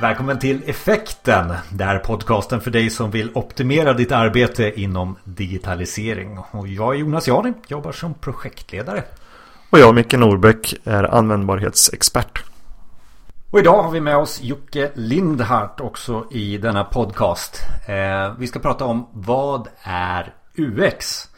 Välkommen 0.00 0.38
till 0.38 0.62
Effekten. 0.66 1.52
Det 1.70 1.84
här 1.84 1.94
är 1.94 1.98
podcasten 1.98 2.60
för 2.60 2.70
dig 2.70 2.90
som 2.90 3.10
vill 3.10 3.30
optimera 3.34 3.92
ditt 3.92 4.12
arbete 4.12 4.80
inom 4.80 5.16
digitalisering. 5.24 6.38
Och 6.50 6.68
jag 6.68 6.94
är 6.94 6.98
Jonas 6.98 7.28
Jani, 7.28 7.52
jobbar 7.68 7.92
som 7.92 8.14
projektledare. 8.14 9.04
Och 9.70 9.78
jag, 9.78 9.94
Micke 9.94 10.12
Norbäck, 10.12 10.74
är 10.84 11.04
användbarhetsexpert. 11.04 12.44
Och 13.50 13.58
idag 13.58 13.82
har 13.82 13.90
vi 13.90 14.00
med 14.00 14.16
oss 14.16 14.42
Jocke 14.42 14.90
Lindhart 14.94 15.80
också 15.80 16.26
i 16.30 16.58
denna 16.58 16.84
podcast. 16.84 17.58
Eh, 17.86 18.34
vi 18.38 18.46
ska 18.46 18.58
prata 18.58 18.84
om 18.84 19.08
vad 19.12 19.68
är 19.82 20.34
UX? 20.56 21.28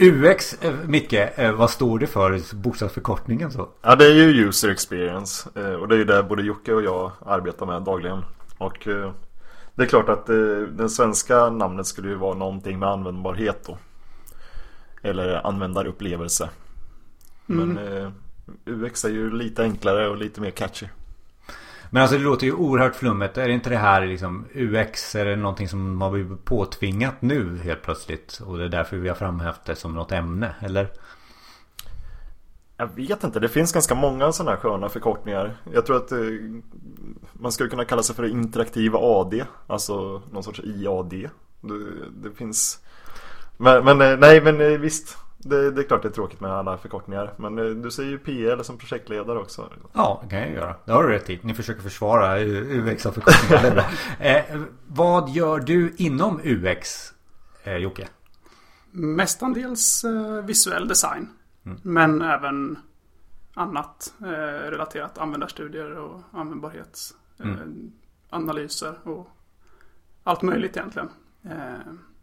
UX, 0.00 0.54
eh, 0.62 0.74
Micke, 0.86 1.12
eh, 1.12 1.52
vad 1.52 1.70
står 1.70 1.98
det 1.98 2.06
för? 2.06 2.56
Bokstavsförkortningen 2.56 3.52
så? 3.52 3.68
Ja, 3.82 3.96
det 3.96 4.04
är 4.04 4.14
ju 4.14 4.48
user 4.48 4.68
experience. 4.68 5.48
Eh, 5.54 5.72
och 5.72 5.88
det 5.88 5.94
är 5.94 5.98
ju 5.98 6.04
det 6.04 6.22
både 6.22 6.42
Jocke 6.42 6.72
och 6.72 6.82
jag 6.82 7.12
arbetar 7.26 7.66
med 7.66 7.82
dagligen. 7.82 8.24
Och 8.58 8.88
det 9.74 9.82
är 9.82 9.86
klart 9.86 10.08
att 10.08 10.26
det 10.76 10.88
svenska 10.88 11.50
namnet 11.50 11.86
skulle 11.86 12.08
ju 12.08 12.14
vara 12.14 12.34
någonting 12.34 12.78
med 12.78 12.88
användbarhet 12.88 13.66
då. 13.66 13.78
Eller 15.02 15.46
användarupplevelse. 15.46 16.48
Mm. 17.48 17.68
Men 17.68 18.12
UX 18.64 19.04
är 19.04 19.08
ju 19.08 19.30
lite 19.30 19.62
enklare 19.62 20.08
och 20.08 20.16
lite 20.16 20.40
mer 20.40 20.50
catchy. 20.50 20.86
Men 21.90 22.02
alltså 22.02 22.18
det 22.18 22.24
låter 22.24 22.46
ju 22.46 22.52
oerhört 22.52 22.94
flummet. 22.94 23.38
Är 23.38 23.48
det 23.48 23.54
inte 23.54 23.70
det 23.70 23.76
här 23.76 24.06
liksom 24.06 24.46
UX? 24.54 25.14
Är 25.14 25.24
det 25.24 25.36
någonting 25.36 25.68
som 25.68 26.00
har 26.00 26.10
blivit 26.10 26.44
påtvingat 26.44 27.22
nu 27.22 27.58
helt 27.58 27.82
plötsligt? 27.82 28.40
Och 28.46 28.58
det 28.58 28.64
är 28.64 28.68
därför 28.68 28.96
vi 28.96 29.08
har 29.08 29.16
framhävt 29.16 29.64
det 29.64 29.76
som 29.76 29.94
något 29.94 30.12
ämne, 30.12 30.54
eller? 30.60 30.88
Jag 32.76 32.94
vet 32.94 33.24
inte, 33.24 33.40
det 33.40 33.48
finns 33.48 33.72
ganska 33.72 33.94
många 33.94 34.32
sådana 34.32 34.50
här 34.50 34.58
sköna 34.58 34.88
förkortningar. 34.88 35.56
Jag 35.72 35.86
tror 35.86 35.96
att 35.96 36.12
eh, 36.12 36.18
man 37.32 37.52
skulle 37.52 37.70
kunna 37.70 37.84
kalla 37.84 38.02
sig 38.02 38.16
för 38.16 38.26
interaktiva 38.26 38.98
AD. 38.98 39.44
Alltså 39.66 40.22
någon 40.32 40.42
sorts 40.42 40.60
IAD. 40.64 41.10
Det, 41.10 41.30
det 42.22 42.30
finns... 42.36 42.80
Men, 43.56 43.84
men 43.84 44.00
eh, 44.00 44.18
nej, 44.18 44.40
men 44.40 44.60
eh, 44.60 44.78
visst. 44.78 45.18
Det, 45.42 45.70
det, 45.70 45.80
är 45.80 45.84
klart 45.84 46.02
det 46.02 46.08
är 46.08 46.12
tråkigt 46.12 46.40
med 46.40 46.50
alla 46.50 46.78
förkortningar. 46.78 47.32
Men 47.36 47.58
eh, 47.58 47.64
du 47.64 47.90
säger 47.90 48.10
ju 48.10 48.18
PL 48.18 48.62
som 48.62 48.78
projektledare 48.78 49.38
också. 49.38 49.70
Ja, 49.92 50.20
det 50.22 50.30
kan 50.30 50.38
jag 50.38 50.50
göra. 50.50 50.74
Det 50.84 50.92
har 50.92 51.02
du 51.02 51.08
rätt 51.08 51.30
i. 51.30 51.40
Ni 51.42 51.54
försöker 51.54 51.82
försvara 51.82 52.40
UX-förkortningar. 52.40 53.86
eh, 54.20 54.60
vad 54.86 55.30
gör 55.30 55.60
du 55.60 55.94
inom 55.96 56.40
UX, 56.44 57.14
eh, 57.64 57.76
Jocke? 57.76 58.08
Mestadels 58.90 60.04
eh, 60.04 60.44
visuell 60.44 60.88
design. 60.88 61.28
Mm. 61.66 61.78
Men 61.82 62.22
även 62.22 62.78
annat 63.54 64.14
eh, 64.20 64.26
relaterat. 64.70 65.18
Användarstudier 65.18 65.98
och 65.98 66.20
användbarhetsanalyser. 66.32 68.88
Eh, 68.88 68.94
mm. 69.04 69.18
och 69.18 69.28
allt 70.24 70.42
möjligt 70.42 70.76
egentligen. 70.76 71.08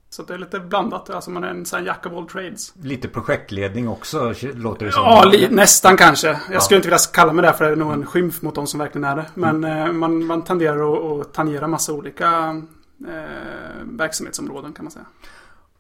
Så 0.10 0.24
det 0.24 0.34
är 0.34 0.38
lite 0.38 0.60
blandat. 0.60 1.10
Alltså 1.10 1.32
man 1.32 1.44
är 1.44 1.48
en 1.48 1.66
sån 1.66 1.86
jack 1.86 2.06
of 2.06 2.14
all 2.14 2.28
trades. 2.28 2.74
Lite 2.82 3.08
projektledning 3.08 3.88
också 3.88 4.34
låter 4.42 4.86
det 4.86 4.92
som. 4.92 5.04
Ja, 5.04 5.48
nästan 5.50 5.98
kanske. 5.98 6.28
Jag 6.28 6.40
ja. 6.52 6.60
skulle 6.60 6.78
inte 6.78 6.88
vilja 6.88 7.00
kalla 7.14 7.34
mig 7.34 7.46
det 7.46 7.54
för 7.54 7.66
det 7.66 7.72
är 7.72 7.76
nog 7.76 7.94
en 7.94 8.06
skymf 8.06 8.42
mot 8.42 8.56
de 8.56 8.68
som 8.68 8.80
verkligen 8.80 9.04
är 9.04 9.16
det. 9.16 9.26
Men 9.34 9.56
mm. 9.56 9.88
eh, 9.88 9.94
man, 9.94 10.26
man 10.26 10.44
tenderar 10.44 11.22
att, 11.22 11.34
tangera 11.34 11.68
massa 11.68 11.94
olika 11.94 12.62
eh, 13.08 13.84
verksamhetsområden 13.84 14.74
kan 14.74 14.86
man 14.86 14.92
säga. 14.92 15.06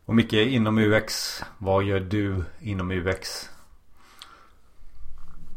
Och 0.05 0.15
mycket 0.15 0.47
inom 0.47 0.77
UX. 0.77 1.41
Vad 1.57 1.83
gör 1.83 1.99
du 1.99 2.43
inom 2.59 2.91
UX? 2.91 3.49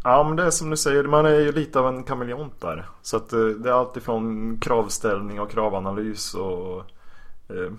Ja 0.04 0.24
men 0.24 0.36
det 0.36 0.42
är 0.42 0.50
som 0.50 0.70
du 0.70 0.76
säger, 0.76 1.04
man 1.04 1.26
är 1.26 1.40
ju 1.40 1.52
lite 1.52 1.78
av 1.78 1.88
en 1.88 2.04
kameleont 2.04 2.60
där. 2.60 2.88
Så 3.02 3.16
att 3.16 3.32
eh, 3.32 3.40
det 3.40 3.68
är 3.68 3.72
alltifrån 3.72 4.58
kravställning 4.60 5.40
och 5.40 5.50
kravanalys 5.50 6.34
och 6.34 6.84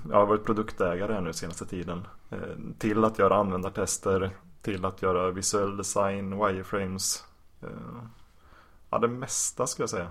jag 0.09 0.17
har 0.17 0.25
varit 0.25 0.45
produktägare 0.45 1.13
här 1.13 1.21
nu 1.21 1.33
senaste 1.33 1.65
tiden. 1.65 2.07
Eh, 2.29 2.37
till 2.77 3.05
att 3.05 3.19
göra 3.19 3.35
användartester, 3.35 4.29
till 4.61 4.85
att 4.85 5.01
göra 5.01 5.31
visuell 5.31 5.77
design, 5.77 6.37
wireframes. 6.37 7.23
Eh, 7.61 7.69
ja, 8.89 8.97
det 8.99 9.07
mesta 9.07 9.67
skulle 9.67 9.83
jag 9.83 9.89
säga. 9.89 10.07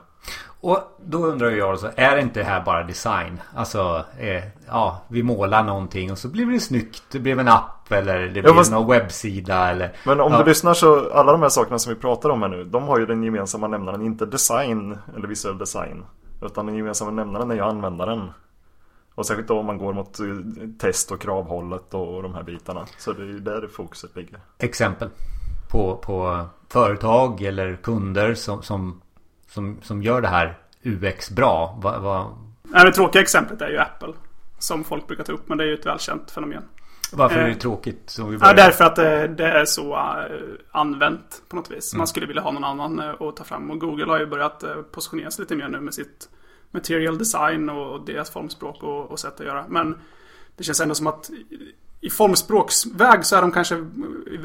Och 0.61 0.79
då 1.05 1.27
undrar 1.27 1.51
jag 1.51 1.71
alltså, 1.71 1.91
är 1.97 2.17
det 2.17 2.23
inte 2.23 2.43
här 2.43 2.65
bara 2.65 2.83
design? 2.83 3.41
Alltså, 3.55 4.05
eh, 4.19 4.45
ja, 4.67 5.03
vi 5.09 5.23
målar 5.23 5.65
någonting 5.65 6.13
och 6.13 6.19
så 6.19 6.29
blir 6.29 6.47
det 6.47 6.61
snyggt. 6.61 7.03
Det 7.11 7.19
blev 7.19 7.41
en 7.41 7.49
app 7.49 7.93
eller 7.93 8.21
det 8.21 8.29
blir 8.29 8.47
ja, 8.47 8.55
fast... 8.55 8.73
någon 8.73 8.91
webbsida 8.91 9.71
eller... 9.71 9.97
Men 10.05 10.21
om 10.21 10.33
ja. 10.33 10.39
du 10.39 10.45
lyssnar 10.45 10.75
så, 10.75 11.11
alla 11.11 11.33
de 11.33 11.43
här 11.43 11.49
sakerna 11.49 11.79
som 11.79 11.95
vi 11.95 12.01
pratar 12.01 12.31
om 12.31 12.43
här 12.43 12.49
nu, 12.49 12.65
de 12.65 12.83
har 12.83 12.99
ju 12.99 13.07
den 13.07 13.23
gemensamma 13.23 13.69
nämnaren, 13.69 14.03
inte 14.03 14.27
design 14.27 14.99
eller 15.17 15.29
visuell 15.29 15.59
design. 15.59 16.05
Utan 16.43 16.67
den 16.67 16.75
gemensamma 16.75 17.11
nämnaren 17.11 17.51
är 17.51 17.55
ju 17.55 17.61
användaren. 17.61 18.31
Och 19.21 19.27
särskilt 19.27 19.49
då 19.49 19.59
om 19.59 19.67
man 19.67 19.79
går 19.79 19.93
mot 19.93 20.21
eh, 20.21 20.27
test 20.79 21.11
och 21.11 21.21
kravhållet 21.21 21.95
och 21.95 22.23
de 22.23 22.35
här 22.35 22.43
bitarna. 22.43 22.87
Så 22.99 23.13
det 23.13 23.23
är 23.23 23.27
ju 23.27 23.41
där 23.41 23.69
fokuset 23.73 24.17
ligger. 24.17 24.41
Exempel 24.59 25.09
på, 25.71 25.97
på 25.97 26.47
företag 26.69 27.43
eller 27.43 27.77
kunder 27.77 28.35
som, 28.35 28.63
som, 28.63 29.03
som, 29.49 29.79
som 29.83 30.03
gör 30.03 30.21
det 30.21 30.29
här 30.29 30.59
UX 30.83 31.31
bra. 31.31 31.79
Va, 31.83 31.99
va... 31.99 32.39
Nej, 32.63 32.85
det 32.85 32.93
tråkiga 32.93 33.23
exemplet 33.23 33.63
är 33.63 33.69
ju 33.69 33.79
Apple. 33.79 34.13
Som 34.59 34.85
folk 34.85 35.07
brukar 35.07 35.25
ta 35.25 35.33
upp, 35.33 35.49
men 35.49 35.59
det 35.59 35.65
är 35.65 35.69
ju 35.69 35.75
ett 35.75 35.87
välkänt 35.87 36.31
fenomen. 36.31 36.63
Varför 37.13 37.37
är 37.37 37.45
det 37.45 37.51
eh, 37.51 37.57
tråkigt? 37.57 38.11
Som 38.11 38.31
vi 38.31 38.39
ja, 38.41 38.53
därför 38.53 38.85
att 38.85 38.97
det, 38.97 39.29
det, 39.29 39.49
är 39.49 39.65
så 39.65 39.95
använt 40.71 41.43
på 41.49 41.57
något 41.57 41.71
vis. 41.71 41.93
Mm. 41.93 41.99
Man 41.99 42.07
skulle 42.07 42.27
vilja 42.27 42.43
ha 42.43 42.51
någon 42.51 42.65
annan 42.65 43.01
att 43.01 43.37
ta 43.37 43.45
fram. 43.45 43.71
Och 43.71 43.81
Google 43.81 44.07
har 44.07 44.19
ju 44.19 44.27
börjat 44.27 44.65
positionera 44.93 45.31
sig 45.31 45.43
lite 45.43 45.57
mer 45.57 45.69
nu 45.69 45.81
med 45.81 45.95
sitt 45.95 46.29
material 46.71 47.19
design 47.19 47.71
och 47.71 48.05
deras 48.05 48.31
formspråk 48.31 48.83
och, 48.83 49.11
och 49.11 49.19
sätt 49.19 49.41
att 49.41 49.47
göra. 49.47 49.65
Men 49.69 49.99
det 50.57 50.65
känns 50.65 50.81
ändå 50.81 50.95
som 50.95 51.07
att 51.07 51.31
i 52.01 52.11
formspråksväg 52.11 53.25
så 53.25 53.37
är 53.37 53.41
de 53.41 53.53
kanske 53.53 53.87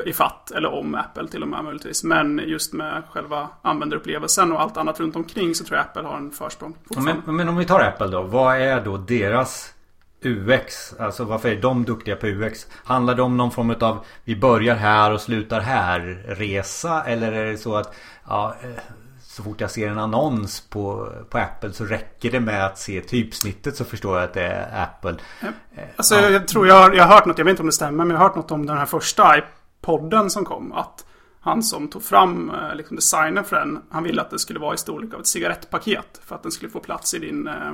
i 0.05 0.13
fatt 0.13 0.51
eller 0.51 0.73
om 0.73 0.95
Apple 0.95 1.27
till 1.27 1.41
och 1.41 1.47
med 1.47 1.63
möjligtvis. 1.63 2.03
Men 2.03 2.41
just 2.45 2.73
med 2.73 3.03
själva 3.09 3.49
användarupplevelsen 3.61 4.51
och 4.51 4.61
allt 4.61 4.77
annat 4.77 4.99
runt 4.99 5.15
omkring 5.15 5.55
så 5.55 5.63
tror 5.63 5.77
jag 5.77 5.85
Apple 5.85 6.03
har 6.03 6.17
en 6.17 6.31
försprång. 6.31 6.77
Men, 6.97 7.35
men 7.35 7.49
om 7.49 7.57
vi 7.57 7.65
tar 7.65 7.79
Apple 7.79 8.07
då. 8.07 8.21
Vad 8.21 8.61
är 8.61 8.81
då 8.81 8.97
deras 8.97 9.73
UX? 10.21 10.93
Alltså 10.99 11.23
varför 11.23 11.49
är 11.49 11.61
de 11.61 11.85
duktiga 11.85 12.15
på 12.15 12.27
UX? 12.27 12.67
Handlar 12.83 13.15
det 13.15 13.21
om 13.21 13.37
någon 13.37 13.51
form 13.51 13.75
av 13.79 14.05
vi 14.23 14.35
börjar 14.35 14.75
här 14.75 15.11
och 15.11 15.21
slutar 15.21 15.59
här 15.59 15.99
resa? 16.27 17.03
Eller 17.03 17.31
är 17.31 17.45
det 17.45 17.57
så 17.57 17.75
att 17.75 17.95
ja, 18.27 18.55
eh, 18.63 18.69
så 19.35 19.43
fort 19.43 19.61
jag 19.61 19.71
ser 19.71 19.87
en 19.87 19.99
annons 19.99 20.61
på, 20.61 21.13
på 21.29 21.37
Apple 21.37 21.73
så 21.73 21.85
räcker 21.85 22.31
det 22.31 22.39
med 22.39 22.65
att 22.65 22.79
se 22.79 23.01
typsnittet 23.01 23.77
så 23.77 23.85
förstår 23.85 24.15
jag 24.15 24.23
att 24.23 24.33
det 24.33 24.43
är 24.43 24.83
Apple. 24.83 25.15
Eh, 25.41 25.83
alltså 25.95 26.15
ja. 26.15 26.29
jag 26.29 26.47
tror 26.47 26.67
jag 26.67 26.75
har, 26.75 26.93
jag 26.93 27.03
har 27.03 27.15
hört 27.15 27.25
något, 27.25 27.37
jag 27.37 27.45
vet 27.45 27.51
inte 27.51 27.61
om 27.61 27.67
det 27.67 27.73
stämmer, 27.73 28.05
men 28.05 28.09
jag 28.09 28.17
har 28.17 28.27
hört 28.27 28.35
något 28.35 28.51
om 28.51 28.65
den 28.65 28.77
här 28.77 28.85
första 28.85 29.37
iPodden 29.37 30.29
som 30.29 30.45
kom. 30.45 30.71
Att 30.71 31.05
han 31.39 31.63
som 31.63 31.87
tog 31.87 32.03
fram 32.03 32.49
eh, 32.49 32.75
liksom, 32.75 32.95
designen 32.95 33.43
för 33.43 33.55
den, 33.55 33.81
han 33.89 34.03
ville 34.03 34.21
att 34.21 34.29
det 34.29 34.39
skulle 34.39 34.59
vara 34.59 34.73
i 34.73 34.77
storlek 34.77 35.13
av 35.13 35.19
ett 35.19 35.27
cigarettpaket. 35.27 36.21
För 36.25 36.35
att 36.35 36.43
den 36.43 36.51
skulle 36.51 36.71
få 36.71 36.79
plats 36.79 37.13
i 37.13 37.19
din 37.19 37.47
eh, 37.47 37.73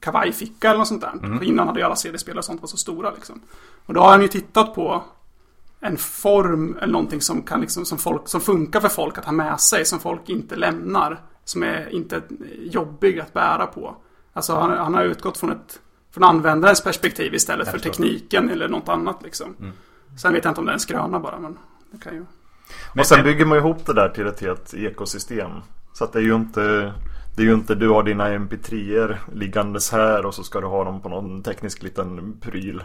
kavajficka 0.00 0.68
eller 0.68 0.78
något 0.78 0.88
sånt 0.88 1.00
där. 1.00 1.12
Mm. 1.22 1.38
För 1.38 1.46
innan 1.46 1.66
hade 1.66 1.80
ju 1.80 1.86
alla 1.86 1.96
CD-spelare 1.96 2.38
och 2.38 2.44
sånt 2.44 2.60
var 2.60 2.68
så 2.68 2.76
stora 2.76 3.10
liksom. 3.10 3.40
Och 3.86 3.94
då 3.94 4.00
har 4.00 4.10
han 4.10 4.22
ju 4.22 4.28
tittat 4.28 4.74
på 4.74 5.04
en 5.80 5.96
form 5.96 6.78
eller 6.80 6.92
någonting 6.92 7.20
som, 7.20 7.42
kan 7.42 7.60
liksom, 7.60 7.84
som, 7.84 7.98
folk, 7.98 8.28
som 8.28 8.40
funkar 8.40 8.80
för 8.80 8.88
folk 8.88 9.18
att 9.18 9.24
ha 9.24 9.32
med 9.32 9.60
sig. 9.60 9.84
Som 9.84 10.00
folk 10.00 10.28
inte 10.28 10.56
lämnar. 10.56 11.20
Som 11.44 11.62
är 11.62 11.94
inte 11.94 12.22
jobbig 12.60 13.20
att 13.20 13.32
bära 13.32 13.66
på. 13.66 13.96
Alltså 14.32 14.54
han, 14.54 14.70
han 14.70 14.94
har 14.94 15.04
utgått 15.04 15.38
från 15.38 15.50
ett 15.50 15.80
från 16.10 16.24
användarens 16.24 16.82
perspektiv 16.82 17.34
istället 17.34 17.68
för 17.68 17.78
tekniken 17.78 18.50
eller 18.50 18.68
något 18.68 18.88
annat 18.88 19.22
liksom. 19.22 19.56
Mm. 19.60 19.72
Sen 20.18 20.32
vet 20.32 20.44
jag 20.44 20.50
inte 20.50 20.60
om 20.60 20.66
det 20.66 20.72
är 20.72 20.74
en 20.74 20.80
skröna 20.80 21.20
bara 21.20 21.38
men 21.38 21.58
det 21.90 21.98
kan 21.98 22.14
ju. 22.14 22.24
Men 22.94 23.04
sen 23.04 23.24
bygger 23.24 23.44
man 23.44 23.58
ihop 23.58 23.86
det 23.86 23.94
där 23.94 24.08
till 24.08 24.26
ett 24.26 24.40
helt 24.40 24.74
ekosystem. 24.74 25.50
Så 25.92 26.04
att 26.04 26.12
det 26.12 26.18
är 26.18 26.22
ju 26.22 26.34
inte 26.34 26.92
det 27.36 27.42
är 27.42 27.46
ju 27.46 27.54
inte 27.54 27.74
du 27.74 27.88
har 27.88 28.02
dina 28.02 28.28
mp3er 28.28 29.16
liggandes 29.34 29.92
här 29.92 30.26
och 30.26 30.34
så 30.34 30.42
ska 30.42 30.60
du 30.60 30.66
ha 30.66 30.84
dem 30.84 31.00
på 31.00 31.08
någon 31.08 31.42
teknisk 31.42 31.82
liten 31.82 32.40
pryl 32.40 32.84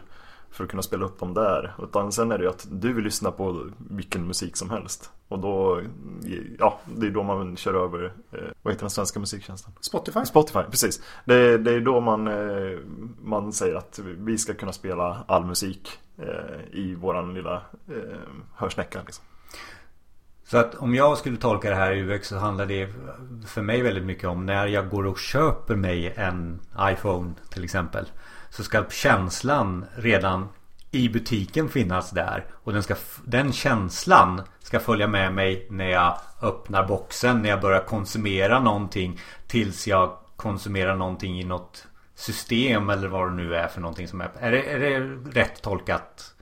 för 0.55 0.63
att 0.63 0.69
kunna 0.69 0.83
spela 0.83 1.05
upp 1.05 1.19
dem 1.19 1.33
där. 1.33 1.75
Utan 1.83 2.11
sen 2.11 2.31
är 2.31 2.37
det 2.37 2.43
ju 2.43 2.49
att 2.49 2.67
du 2.71 2.93
vill 2.93 3.03
lyssna 3.03 3.31
på 3.31 3.69
vilken 3.77 4.27
musik 4.27 4.57
som 4.57 4.69
helst. 4.69 5.11
Och 5.27 5.39
då, 5.39 5.81
ja, 6.59 6.79
det 6.85 7.07
är 7.07 7.11
då 7.11 7.23
man 7.23 7.57
kör 7.57 7.73
över, 7.73 8.13
eh, 8.31 8.39
vad 8.61 8.73
heter 8.73 8.83
den 8.83 8.89
svenska 8.89 9.19
musiktjänsten? 9.19 9.73
Spotify. 9.81 10.25
Spotify, 10.25 10.59
precis. 10.69 11.01
Det, 11.25 11.57
det 11.57 11.71
är 11.71 11.79
då 11.79 11.99
man, 11.99 12.27
eh, 12.27 12.79
man 13.23 13.53
säger 13.53 13.75
att 13.75 13.99
vi 14.03 14.37
ska 14.37 14.53
kunna 14.53 14.71
spela 14.71 15.23
all 15.27 15.45
musik 15.45 15.89
eh, 16.17 16.79
i 16.79 16.95
våran 16.95 17.33
lilla 17.33 17.61
eh, 17.87 18.19
hörsnäcka. 18.55 18.99
Liksom. 19.05 19.25
Så 20.47 20.57
att 20.57 20.75
om 20.75 20.95
jag 20.95 21.17
skulle 21.17 21.37
tolka 21.37 21.69
det 21.69 21.75
här 21.75 21.91
i 21.91 22.01
UX 22.01 22.27
så 22.27 22.37
handlar 22.37 22.65
det 22.65 22.89
för 23.47 23.61
mig 23.61 23.81
väldigt 23.81 24.05
mycket 24.05 24.29
om 24.29 24.45
när 24.45 24.67
jag 24.67 24.89
går 24.89 25.05
och 25.05 25.19
köper 25.19 25.75
mig 25.75 26.13
en 26.17 26.59
iPhone 26.79 27.33
till 27.49 27.63
exempel. 27.63 28.05
Så 28.55 28.63
ska 28.63 28.85
känslan 28.89 29.85
redan 29.95 30.47
i 30.91 31.09
butiken 31.09 31.69
finnas 31.69 32.11
där. 32.11 32.45
Och 32.53 32.73
den, 32.73 32.83
ska, 32.83 32.95
den 33.23 33.53
känslan 33.53 34.41
ska 34.59 34.79
följa 34.79 35.07
med 35.07 35.33
mig 35.33 35.67
när 35.69 35.89
jag 35.89 36.17
öppnar 36.41 36.87
boxen. 36.87 37.41
När 37.41 37.49
jag 37.49 37.61
börjar 37.61 37.83
konsumera 37.83 38.59
någonting. 38.59 39.19
Tills 39.47 39.87
jag 39.87 40.17
konsumera 40.35 40.95
någonting 40.95 41.39
i 41.39 41.43
något 41.43 41.87
system 42.15 42.89
eller 42.89 43.07
vad 43.07 43.29
det 43.29 43.35
nu 43.35 43.55
är 43.55 43.67
för 43.67 43.81
någonting 43.81 44.07
som 44.07 44.21
är. 44.21 44.31
Är 44.39 44.51
det, 44.51 44.63
är 44.63 44.79
det 44.79 44.99
rätt 45.39 45.61
tolkat? 45.61 46.35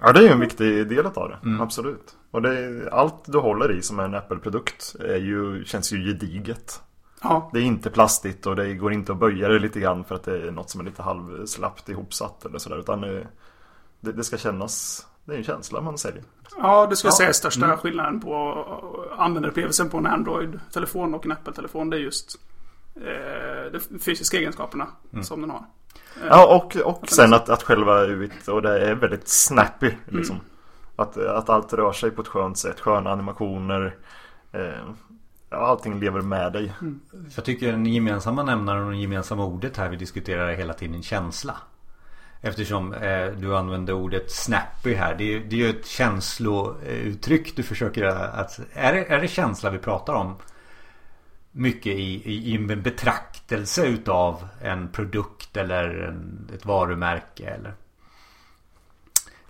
Ja 0.00 0.12
det 0.12 0.28
är 0.28 0.32
en 0.32 0.40
viktig 0.40 0.88
del 0.88 1.06
av 1.06 1.28
det, 1.28 1.38
mm. 1.44 1.60
absolut. 1.60 2.16
Och 2.30 2.42
det, 2.42 2.88
allt 2.92 3.24
du 3.24 3.38
håller 3.38 3.78
i 3.78 3.82
som 3.82 3.98
är 3.98 4.04
en 4.04 4.14
Apple-produkt 4.14 4.96
ju, 5.00 5.64
känns 5.64 5.92
ju 5.92 6.04
gediget. 6.04 6.82
Ja. 7.22 7.50
Det 7.52 7.58
är 7.58 7.62
inte 7.62 7.90
plastigt 7.90 8.46
och 8.46 8.56
det 8.56 8.74
går 8.74 8.92
inte 8.92 9.12
att 9.12 9.18
böja 9.18 9.48
det 9.48 9.58
lite 9.58 9.80
grann 9.80 10.04
för 10.04 10.14
att 10.14 10.22
det 10.22 10.46
är 10.46 10.50
något 10.50 10.70
som 10.70 10.80
är 10.80 10.84
lite 10.84 11.02
halvslappt 11.02 11.88
ihopsatt 11.88 12.44
eller 12.44 12.58
sådär. 12.58 12.78
Utan 12.78 13.00
det, 13.00 14.12
det 14.12 14.24
ska 14.24 14.36
kännas, 14.36 15.06
det 15.24 15.34
är 15.34 15.38
en 15.38 15.44
känsla 15.44 15.80
man 15.80 15.98
säljer. 15.98 16.22
Ja, 16.56 16.86
det 16.86 16.96
skulle 16.96 17.08
jag 17.08 17.16
säga 17.16 17.28
är 17.28 17.32
största 17.32 17.64
mm. 17.64 17.78
skillnaden 17.78 18.20
på 18.20 18.64
användarupplevelsen 19.18 19.90
på 19.90 19.98
en 19.98 20.06
Android-telefon 20.06 21.14
och 21.14 21.26
en 21.26 21.32
Apple-telefon. 21.32 21.90
Det 21.90 21.96
är 21.96 22.00
just 22.00 22.40
eh, 22.96 23.72
de 23.72 23.98
fysiska 23.98 24.36
egenskaperna 24.36 24.86
mm. 25.12 25.24
som 25.24 25.40
den 25.40 25.50
har. 25.50 25.64
Ja, 26.28 26.56
och, 26.56 26.76
och 26.76 27.08
sen 27.08 27.34
att, 27.34 27.48
att 27.48 27.62
själva 27.62 28.06
UIT 28.06 28.48
och 28.48 28.62
det 28.62 28.88
är 28.88 28.94
väldigt 28.94 29.28
snappy. 29.28 29.92
Liksom. 30.06 30.36
Mm. 30.36 30.46
Att, 30.96 31.16
att 31.16 31.48
allt 31.48 31.72
rör 31.72 31.92
sig 31.92 32.10
på 32.10 32.22
ett 32.22 32.28
skönt 32.28 32.58
sätt, 32.58 32.80
sköna 32.80 33.12
animationer. 33.12 33.96
Eh, 34.52 34.90
allting 35.50 36.00
lever 36.00 36.20
med 36.20 36.52
dig. 36.52 36.72
Mm. 36.80 37.00
Jag 37.34 37.44
tycker 37.44 37.72
den 37.72 37.86
gemensamma 37.86 38.42
nämnaren 38.42 38.84
och 38.84 38.92
det 38.92 38.98
gemensamma 38.98 39.44
ordet 39.44 39.76
här 39.76 39.88
vi 39.88 39.96
diskuterar 39.96 40.52
hela 40.52 40.72
tiden 40.72 41.02
känsla. 41.02 41.56
Eftersom 42.40 42.92
eh, 42.92 43.26
du 43.26 43.56
använder 43.56 43.92
ordet 43.92 44.30
snappy 44.30 44.94
här. 44.94 45.14
Det 45.14 45.34
är, 45.34 45.40
det 45.40 45.56
är 45.56 45.60
ju 45.60 45.70
ett 45.70 45.86
känslouttryck 45.86 47.56
du 47.56 47.62
försöker 47.62 48.04
att... 48.04 48.60
Är 48.72 48.92
det, 48.92 49.04
är 49.04 49.20
det 49.20 49.28
känsla 49.28 49.70
vi 49.70 49.78
pratar 49.78 50.14
om? 50.14 50.36
Mycket 51.52 51.92
i, 51.92 52.30
i, 52.30 52.50
i 52.50 52.54
en 52.54 52.82
betraktelse 52.82 53.86
utav 53.86 54.48
en 54.62 54.88
produkt 54.88 55.56
eller 55.56 55.88
en, 55.88 56.50
ett 56.54 56.66
varumärke 56.66 57.46
eller? 57.50 57.74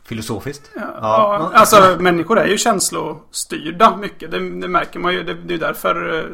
Filosofiskt? 0.08 0.70
Ja, 0.75 0.90
ja. 1.00 1.50
Alltså 1.55 1.96
människor 2.00 2.38
är 2.38 2.46
ju 2.46 2.58
känslostyrda 2.58 3.96
mycket. 3.96 4.31
Det, 4.31 4.38
det 4.38 4.69
märker 4.69 5.00
man 5.00 5.14
ju. 5.14 5.22
Det, 5.22 5.34
det 5.34 5.55
är 5.55 5.58
därför 5.58 6.19
eh, 6.19 6.25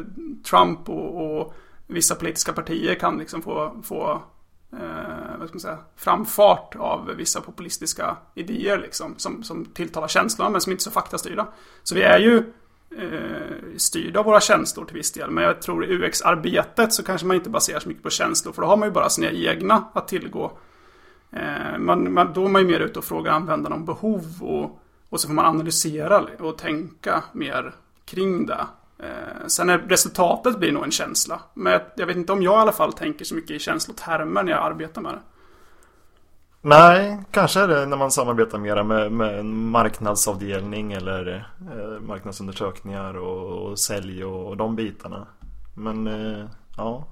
Trump 0.49 0.89
och, 0.89 1.39
och, 1.39 1.53
vissa 1.87 2.15
politiska 2.15 2.53
partier 2.53 2.95
kan 2.95 3.17
liksom 3.17 3.41
få, 3.41 3.81
få 3.83 4.21
eh, 4.73 5.37
vad 5.39 5.47
ska 5.47 5.55
man 5.55 5.59
säga, 5.59 5.77
framfart 5.95 6.75
av 6.75 7.11
vissa 7.17 7.41
populistiska 7.41 8.17
idéer 8.35 8.77
liksom, 8.77 9.13
som, 9.17 9.43
som 9.43 9.65
tilltalar 9.65 10.07
känslorna 10.07 10.49
men 10.49 10.61
som 10.61 10.71
inte 10.71 10.81
är 10.81 10.83
så 10.83 10.91
faktastyrda. 10.91 11.47
Så 11.83 11.95
vi 11.95 12.01
är 12.01 12.19
ju 12.19 12.37
eh, 12.97 13.77
styrda 13.77 14.19
av 14.19 14.25
våra 14.25 14.41
känslor 14.41 14.85
till 14.85 14.95
viss 14.95 15.11
del. 15.11 15.31
Men 15.31 15.43
jag 15.43 15.61
tror 15.61 15.85
i 15.85 15.95
UX-arbetet 15.95 16.93
så 16.93 17.03
kanske 17.03 17.27
man 17.27 17.35
inte 17.35 17.49
baserar 17.49 17.79
så 17.79 17.87
mycket 17.87 18.03
på 18.03 18.09
känslor 18.09 18.53
för 18.53 18.61
då 18.61 18.67
har 18.67 18.77
man 18.77 18.87
ju 18.87 18.93
bara 18.93 19.09
sina 19.09 19.31
egna 19.31 19.83
att 19.93 20.07
tillgå. 20.07 20.57
Eh, 21.35 21.77
man, 21.79 22.13
man, 22.13 22.33
då 22.33 22.45
är 22.45 22.49
man 22.49 22.61
ju 22.61 22.67
mer 22.67 22.79
ute 22.79 22.99
och 22.99 23.05
frågar 23.05 23.31
användarna 23.31 23.75
om 23.75 23.85
behov 23.85 24.25
och, 24.41 24.79
och 25.09 25.19
så 25.19 25.27
får 25.27 25.35
man 25.35 25.45
analysera 25.45 26.25
och 26.39 26.57
tänka 26.57 27.23
mer 27.33 27.73
kring 28.05 28.45
det. 28.45 28.65
Eh, 28.99 29.47
sen 29.47 29.69
är 29.69 29.77
resultatet 29.77 30.59
blir 30.59 30.71
nog 30.71 30.83
en 30.83 30.91
känsla. 30.91 31.39
Men 31.53 31.79
jag 31.95 32.07
vet 32.07 32.17
inte 32.17 32.33
om 32.33 32.43
jag 32.43 32.53
i 32.53 32.61
alla 32.61 32.71
fall 32.71 32.93
tänker 32.93 33.25
så 33.25 33.35
mycket 33.35 33.51
i 33.51 33.59
känslotermer 33.59 34.43
när 34.43 34.51
jag 34.51 34.63
arbetar 34.63 35.01
med 35.01 35.13
det. 35.13 35.19
Nej, 36.61 37.23
kanske 37.31 37.59
är 37.59 37.67
det 37.67 37.85
när 37.85 37.97
man 37.97 38.11
samarbetar 38.11 38.57
mera 38.57 38.83
med, 38.83 39.11
med 39.11 39.39
en 39.39 39.69
marknadsavdelning 39.69 40.93
eller 40.93 41.47
eh, 41.59 42.01
marknadsundersökningar 42.01 43.17
och, 43.17 43.69
och 43.69 43.79
sälj 43.79 44.25
och, 44.25 44.47
och 44.47 44.57
de 44.57 44.75
bitarna. 44.75 45.27
Men 45.75 46.07
eh, 46.07 46.45
ja. 46.77 47.07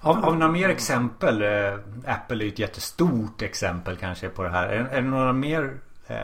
Har, 0.00 0.14
har 0.14 0.32
vi 0.32 0.38
några 0.38 0.52
mer 0.52 0.68
exempel? 0.68 1.42
Eh, 1.42 1.74
Apple 2.06 2.36
är 2.36 2.44
ju 2.44 2.48
ett 2.48 2.58
jättestort 2.58 3.42
exempel 3.42 3.96
kanske 3.96 4.28
på 4.28 4.42
det 4.42 4.48
här. 4.48 4.68
Är, 4.68 4.84
är 4.84 5.02
det 5.02 5.08
några 5.08 5.32
mer 5.32 5.78
eh, 6.06 6.16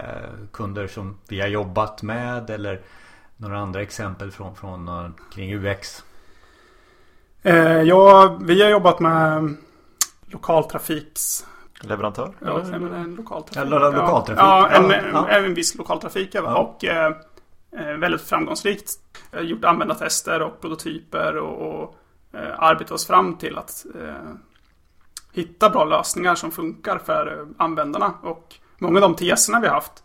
kunder 0.52 0.86
som 0.86 1.18
vi 1.28 1.40
har 1.40 1.48
jobbat 1.48 2.02
med 2.02 2.50
eller 2.50 2.80
några 3.36 3.58
andra 3.58 3.82
exempel 3.82 4.30
från, 4.30 4.56
från 4.56 4.88
uh, 4.88 5.10
kring 5.34 5.54
UX? 5.54 6.04
Eh, 7.42 7.82
ja, 7.82 8.38
vi 8.40 8.62
har 8.62 8.70
jobbat 8.70 9.00
med 9.00 9.56
lokaltrafiks 10.26 11.46
Leverantör? 11.80 12.32
Ja, 12.38 12.60
en 12.60 13.14
lokaltrafik. 13.14 13.72
Ja, 13.72 13.78
lo 13.78 13.90
lokaltrafik. 13.90 14.42
Ja, 14.42 14.68
en, 14.68 14.90
ja. 15.12 15.28
En, 15.28 15.44
en 15.44 15.54
viss 15.54 15.74
lokaltrafik. 15.74 16.30
Ja. 16.32 16.58
Och 16.58 16.84
eh, 16.84 17.12
eh, 17.78 17.96
väldigt 17.96 18.22
framgångsrikt. 18.22 18.90
Gjort 19.40 19.64
användartester 19.64 20.42
och 20.42 20.60
prototyper 20.60 21.36
och, 21.36 21.82
och 21.82 21.96
Eh, 22.32 22.62
arbeta 22.62 22.94
oss 22.94 23.06
fram 23.06 23.36
till 23.36 23.58
att 23.58 23.86
eh, 23.94 24.34
hitta 25.32 25.70
bra 25.70 25.84
lösningar 25.84 26.34
som 26.34 26.50
funkar 26.50 26.98
för 26.98 27.38
eh, 27.38 27.64
användarna. 27.64 28.14
Och 28.22 28.54
många 28.78 28.96
av 28.96 29.02
de 29.02 29.14
teserna 29.14 29.60
vi 29.60 29.66
har 29.66 29.74
haft 29.74 30.04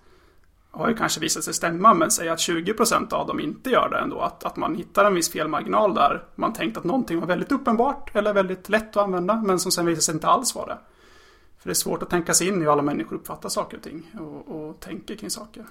har 0.71 0.89
ju 0.89 0.95
kanske 0.95 1.19
visat 1.19 1.43
sig 1.43 1.53
stämma, 1.53 1.93
men 1.93 2.11
säg 2.11 2.29
att 2.29 2.39
20% 2.39 3.13
av 3.13 3.27
dem 3.27 3.39
inte 3.39 3.69
gör 3.69 3.89
det 3.89 3.97
ändå. 3.97 4.19
Att, 4.19 4.43
att 4.43 4.55
man 4.55 4.75
hittar 4.75 5.05
en 5.05 5.15
viss 5.15 5.31
felmarginal 5.31 5.93
där. 5.93 6.23
Man 6.35 6.53
tänkt 6.53 6.77
att 6.77 6.83
någonting 6.83 7.19
var 7.19 7.27
väldigt 7.27 7.51
uppenbart 7.51 8.15
eller 8.15 8.33
väldigt 8.33 8.69
lätt 8.69 8.97
att 8.97 9.03
använda, 9.03 9.35
men 9.35 9.59
som 9.59 9.71
sen 9.71 9.85
visar 9.85 10.01
sig 10.01 10.13
inte 10.13 10.27
alls 10.27 10.55
vara 10.55 10.65
det. 10.67 10.77
För 11.59 11.69
det 11.69 11.71
är 11.71 11.75
svårt 11.75 12.03
att 12.03 12.09
tänka 12.09 12.33
sig 12.33 12.47
in 12.47 12.55
i 12.55 12.63
hur 12.63 12.71
alla 12.71 12.81
människor 12.81 13.15
uppfattar 13.15 13.49
saker 13.49 13.77
och 13.77 13.83
ting 13.83 14.11
och, 14.19 14.55
och 14.55 14.79
tänker 14.79 15.15
kring 15.15 15.29
saker. 15.29 15.65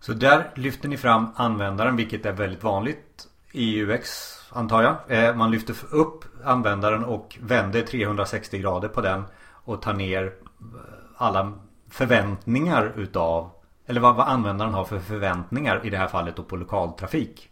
Så 0.00 0.12
där 0.12 0.50
lyfter 0.54 0.88
ni 0.88 0.96
fram 0.96 1.26
användaren, 1.34 1.96
vilket 1.96 2.26
är 2.26 2.32
väldigt 2.32 2.62
vanligt 2.62 3.28
i 3.52 3.82
UX 3.82 4.41
antar 4.52 4.82
jag. 4.82 4.96
Eh, 5.08 5.34
man 5.34 5.50
lyfter 5.50 5.74
upp 5.90 6.24
användaren 6.44 7.04
och 7.04 7.38
vänder 7.40 7.82
360 7.82 8.58
grader 8.58 8.88
på 8.88 9.00
den 9.00 9.24
och 9.64 9.82
tar 9.82 9.92
ner 9.92 10.24
eh, 10.24 10.32
alla 11.16 11.52
förväntningar 11.88 12.92
utav 12.96 13.50
eller 13.86 14.00
vad, 14.00 14.16
vad 14.16 14.28
användaren 14.28 14.74
har 14.74 14.84
för 14.84 14.98
förväntningar 14.98 15.86
i 15.86 15.90
det 15.90 15.96
här 15.96 16.08
fallet 16.08 16.36
då 16.36 16.42
på 16.42 16.56
lokaltrafik. 16.56 17.50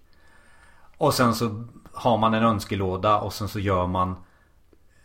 Och 0.97 1.15
sen 1.15 1.35
så 1.35 1.65
har 1.93 2.19
man 2.19 2.35
en 2.35 2.43
önskelåda 2.43 3.19
och 3.19 3.33
sen 3.33 3.49
så 3.49 3.61
gör 3.61 3.87
man 3.87 4.11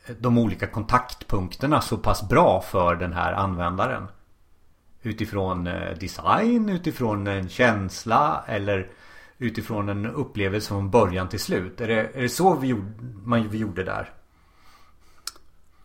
eh, 0.06 0.16
de 0.20 0.38
olika 0.38 0.68
kontaktpunkterna 0.68 1.82
så 1.82 1.98
pass 1.98 2.30
bra 2.30 2.62
för 2.62 2.96
den 2.96 3.14
här 3.14 3.34
användaren. 3.34 4.08
Utifrån 5.02 5.68
eh, 5.68 5.98
design, 6.00 6.70
utifrån 6.70 7.28
en 7.28 7.50
känsla 7.50 8.44
eller 8.48 8.90
utifrån 9.38 9.90
en 9.90 10.06
upplevelse 10.06 10.68
från 10.68 10.92
början 10.92 11.30
till 11.30 11.40
slut. 11.40 11.82
Är 11.82 11.88
det, 11.88 12.10
är 12.14 12.22
det 12.22 12.30
så 12.30 12.56
vi 12.56 12.68
gjorde, 12.68 12.92
man, 13.24 13.50
vi 13.50 13.58
gjorde 13.58 13.84
där? 13.84 14.14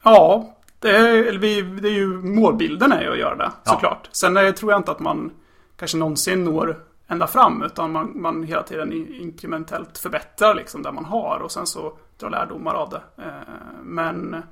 Ja, 0.03 0.57
det 0.79 0.97
är, 0.97 1.39
vi, 1.39 1.63
det 1.63 1.89
är 1.89 1.93
ju 1.93 2.07
målbilden 2.09 2.93
är 2.93 3.03
ju 3.03 3.13
att 3.13 3.19
göra 3.19 3.37
det 3.37 3.53
såklart. 3.65 4.01
Ja. 4.03 4.11
Sen 4.13 4.37
är, 4.37 4.53
tror 4.53 4.73
jag 4.73 4.79
inte 4.79 4.91
att 4.91 5.01
man 5.01 5.33
kanske 5.77 5.97
någonsin 5.97 6.45
når 6.45 6.85
ända 7.09 7.27
fram 7.27 7.63
utan 7.63 7.93
man, 7.93 8.21
man 8.21 8.43
hela 8.43 8.63
tiden 8.63 8.93
inkrementellt 8.93 9.99
förbättrar 9.99 10.55
liksom 10.55 10.83
där 10.83 10.93
man 10.93 11.05
har 11.05 11.41
och 11.41 11.53
sen 11.53 11.67
så 11.67 11.99
drar 12.19 12.31
lärdomar 12.31 12.75
av 12.75 12.91
det. 12.91 13.03
Eh, 13.23 13.33
men 13.83 14.43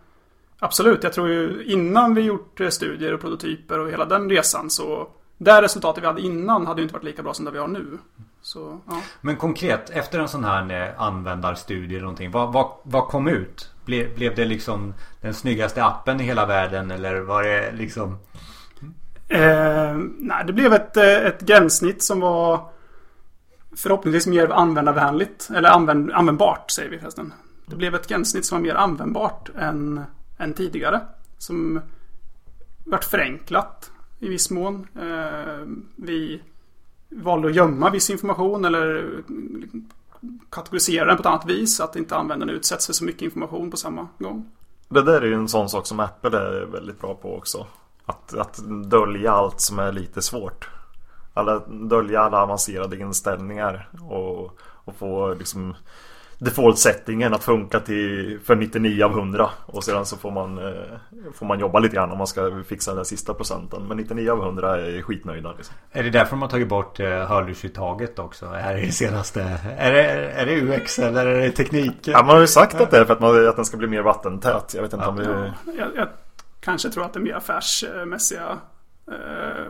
absolut, 0.59 1.03
jag 1.03 1.13
tror 1.13 1.29
ju 1.29 1.65
innan 1.65 2.15
vi 2.15 2.21
gjort 2.21 2.61
studier 2.71 3.15
och 3.15 3.21
prototyper 3.21 3.79
och 3.79 3.91
hela 3.91 4.05
den 4.05 4.31
resan 4.31 4.71
så 4.71 5.09
det 5.39 5.63
resultatet 5.63 6.03
vi 6.03 6.07
hade 6.07 6.21
innan 6.21 6.67
hade 6.67 6.81
ju 6.81 6.83
inte 6.83 6.95
varit 6.95 7.05
lika 7.05 7.23
bra 7.23 7.35
som 7.35 7.45
det 7.45 7.51
vi 7.51 7.59
har 7.59 7.69
nu. 7.69 7.99
Så, 8.43 8.81
ja. 8.87 9.03
Men 9.21 9.37
konkret, 9.37 9.91
efter 9.91 10.19
en 10.19 10.29
sån 10.29 10.45
här 10.45 10.89
eh, 10.89 11.03
användarstudie 11.03 11.97
eller 11.97 12.01
någonting. 12.01 12.31
Vad, 12.31 12.53
vad, 12.53 12.73
vad 12.83 13.09
kom 13.09 13.29
ut? 13.29 13.71
Ble, 13.85 14.09
blev 14.09 14.35
det 14.35 14.45
liksom 14.45 14.95
den 15.21 15.35
snyggaste 15.35 15.85
appen 15.85 16.21
i 16.21 16.25
hela 16.25 16.47
världen 16.47 16.91
eller 16.91 17.21
var 17.21 17.43
det 17.43 17.73
liksom? 17.73 18.19
Eh, 19.29 19.97
nej, 20.19 20.45
det 20.47 20.53
blev 20.53 20.73
ett, 20.73 20.97
eh, 20.97 21.27
ett 21.27 21.41
gränssnitt 21.41 22.03
som 22.03 22.21
var 22.21 22.71
förhoppningsvis 23.77 24.27
mer 24.27 24.49
användarvänligt. 24.49 25.51
Eller 25.55 25.69
använd, 25.69 26.13
användbart 26.13 26.71
säger 26.71 26.91
vi 26.91 26.99
förresten. 26.99 27.33
Det 27.67 27.77
blev 27.77 27.95
ett 27.95 28.09
gränssnitt 28.09 28.47
som 28.47 28.59
var 28.59 28.63
mer 28.63 28.75
användbart 28.75 29.51
än, 29.59 30.05
än 30.39 30.55
tidigare. 30.55 31.01
Som 31.39 31.81
vart 32.85 33.05
förenklat 33.05 33.91
i 34.19 34.29
viss 34.29 34.51
mån. 34.51 34.87
Eh, 34.95 35.67
vi 35.97 36.43
valde 37.11 37.49
att 37.49 37.55
gömma 37.55 37.91
viss 37.91 38.11
information 38.11 38.65
eller 38.65 39.11
kategorisera 40.51 41.05
den 41.05 41.17
på 41.17 41.21
ett 41.21 41.27
annat 41.27 41.47
vis. 41.47 41.77
Så 41.77 41.85
att 41.85 41.97
inte 41.97 42.17
användaren 42.17 42.55
utsätts 42.55 42.87
för 42.87 42.93
så 42.93 43.05
mycket 43.05 43.23
information 43.23 43.71
på 43.71 43.77
samma 43.77 44.09
gång. 44.19 44.51
Det 44.89 45.03
där 45.03 45.21
är 45.23 45.27
ju 45.27 45.35
en 45.35 45.49
sån 45.49 45.69
sak 45.69 45.87
som 45.87 46.01
Apple 46.01 46.39
är 46.39 46.67
väldigt 46.67 47.01
bra 47.01 47.15
på 47.15 47.37
också. 47.37 47.67
Att, 48.07 48.35
att 48.35 48.59
dölja 48.91 49.33
allt 49.33 49.61
som 49.61 49.79
är 49.79 49.93
lite 49.93 50.23
svårt. 50.23 50.69
Alla, 51.35 51.59
dölja 51.69 52.21
alla 52.21 52.43
avancerade 52.43 52.99
inställningar 52.99 53.89
och, 54.11 54.59
och 54.61 54.97
få 54.99 55.35
liksom 55.35 55.75
default-settingen 56.39 57.35
att 57.35 57.45
funka 57.45 57.81
till 57.81 58.39
för 58.45 58.57
99 58.57 59.05
av 59.05 59.11
100 59.11 59.51
och 59.67 59.85
sedan 59.85 60.07
så 60.07 60.17
får 60.17 60.31
man, 60.31 60.59
eh, 60.59 60.73
får 61.35 61.47
man 61.47 61.61
jobba 61.61 61.79
lite 61.79 61.97
grann 61.97 62.11
om 62.11 62.19
man 62.19 62.27
ska 62.27 62.63
fixa 62.69 62.95
den 62.95 63.05
sista 63.05 63.35
procenten. 63.35 63.83
Men 63.89 63.97
99 63.97 64.31
av 64.31 64.43
100 64.43 64.77
är 64.77 65.03
skitnöjda. 65.03 65.53
Liksom. 65.57 65.75
Är 65.93 66.03
det 66.03 66.11
därför 66.11 66.31
de 66.31 66.43
har 66.43 66.49
tagit 66.49 66.69
bort 66.69 67.01
eh, 67.01 67.07
hörlursuttaget 67.09 68.19
också? 68.19 68.47
Är 68.47 68.75
det 68.75 68.93
senaste? 68.93 69.43
Är 69.79 69.93
det, 69.93 70.03
är 70.31 70.47
det 70.47 70.61
UX 70.61 70.99
eller 70.99 71.27
är 71.27 71.41
det 71.41 71.51
teknik? 71.51 71.97
Ja, 72.05 72.23
man 72.23 72.35
har 72.35 72.41
ju 72.41 72.47
sagt 72.47 72.81
att 72.81 72.91
det 72.91 72.99
är 72.99 73.05
för 73.05 73.13
att, 73.13 73.21
man, 73.21 73.49
att 73.49 73.57
den 73.57 73.65
ska 73.65 73.77
bli 73.77 73.87
mer 73.87 74.03
vattentät. 74.03 74.73
Jag 74.75 74.83
vet 74.83 74.93
inte 74.93 75.05
ja, 75.05 75.11
om 75.11 75.17
det... 75.17 75.53
Ja, 75.67 75.73
jag, 75.79 75.89
jag 75.97 76.09
kanske 76.61 76.91
tror 76.91 77.05
att 77.05 77.13
det 77.13 77.19
är 77.19 77.23
mer 77.23 77.35
affärsmässiga 77.35 78.59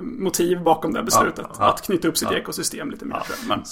motiv 0.01 0.63
bakom 0.63 0.93
det 0.93 1.03
beslutet. 1.03 1.47
Ja, 1.49 1.57
ja, 1.59 1.69
att 1.69 1.83
knyta 1.83 2.09
upp 2.09 2.17
sitt 2.17 2.31
ja. 2.31 2.37
ekosystem 2.37 2.91
lite 2.91 3.05
mer. 3.05 3.23
Men, 3.49 3.63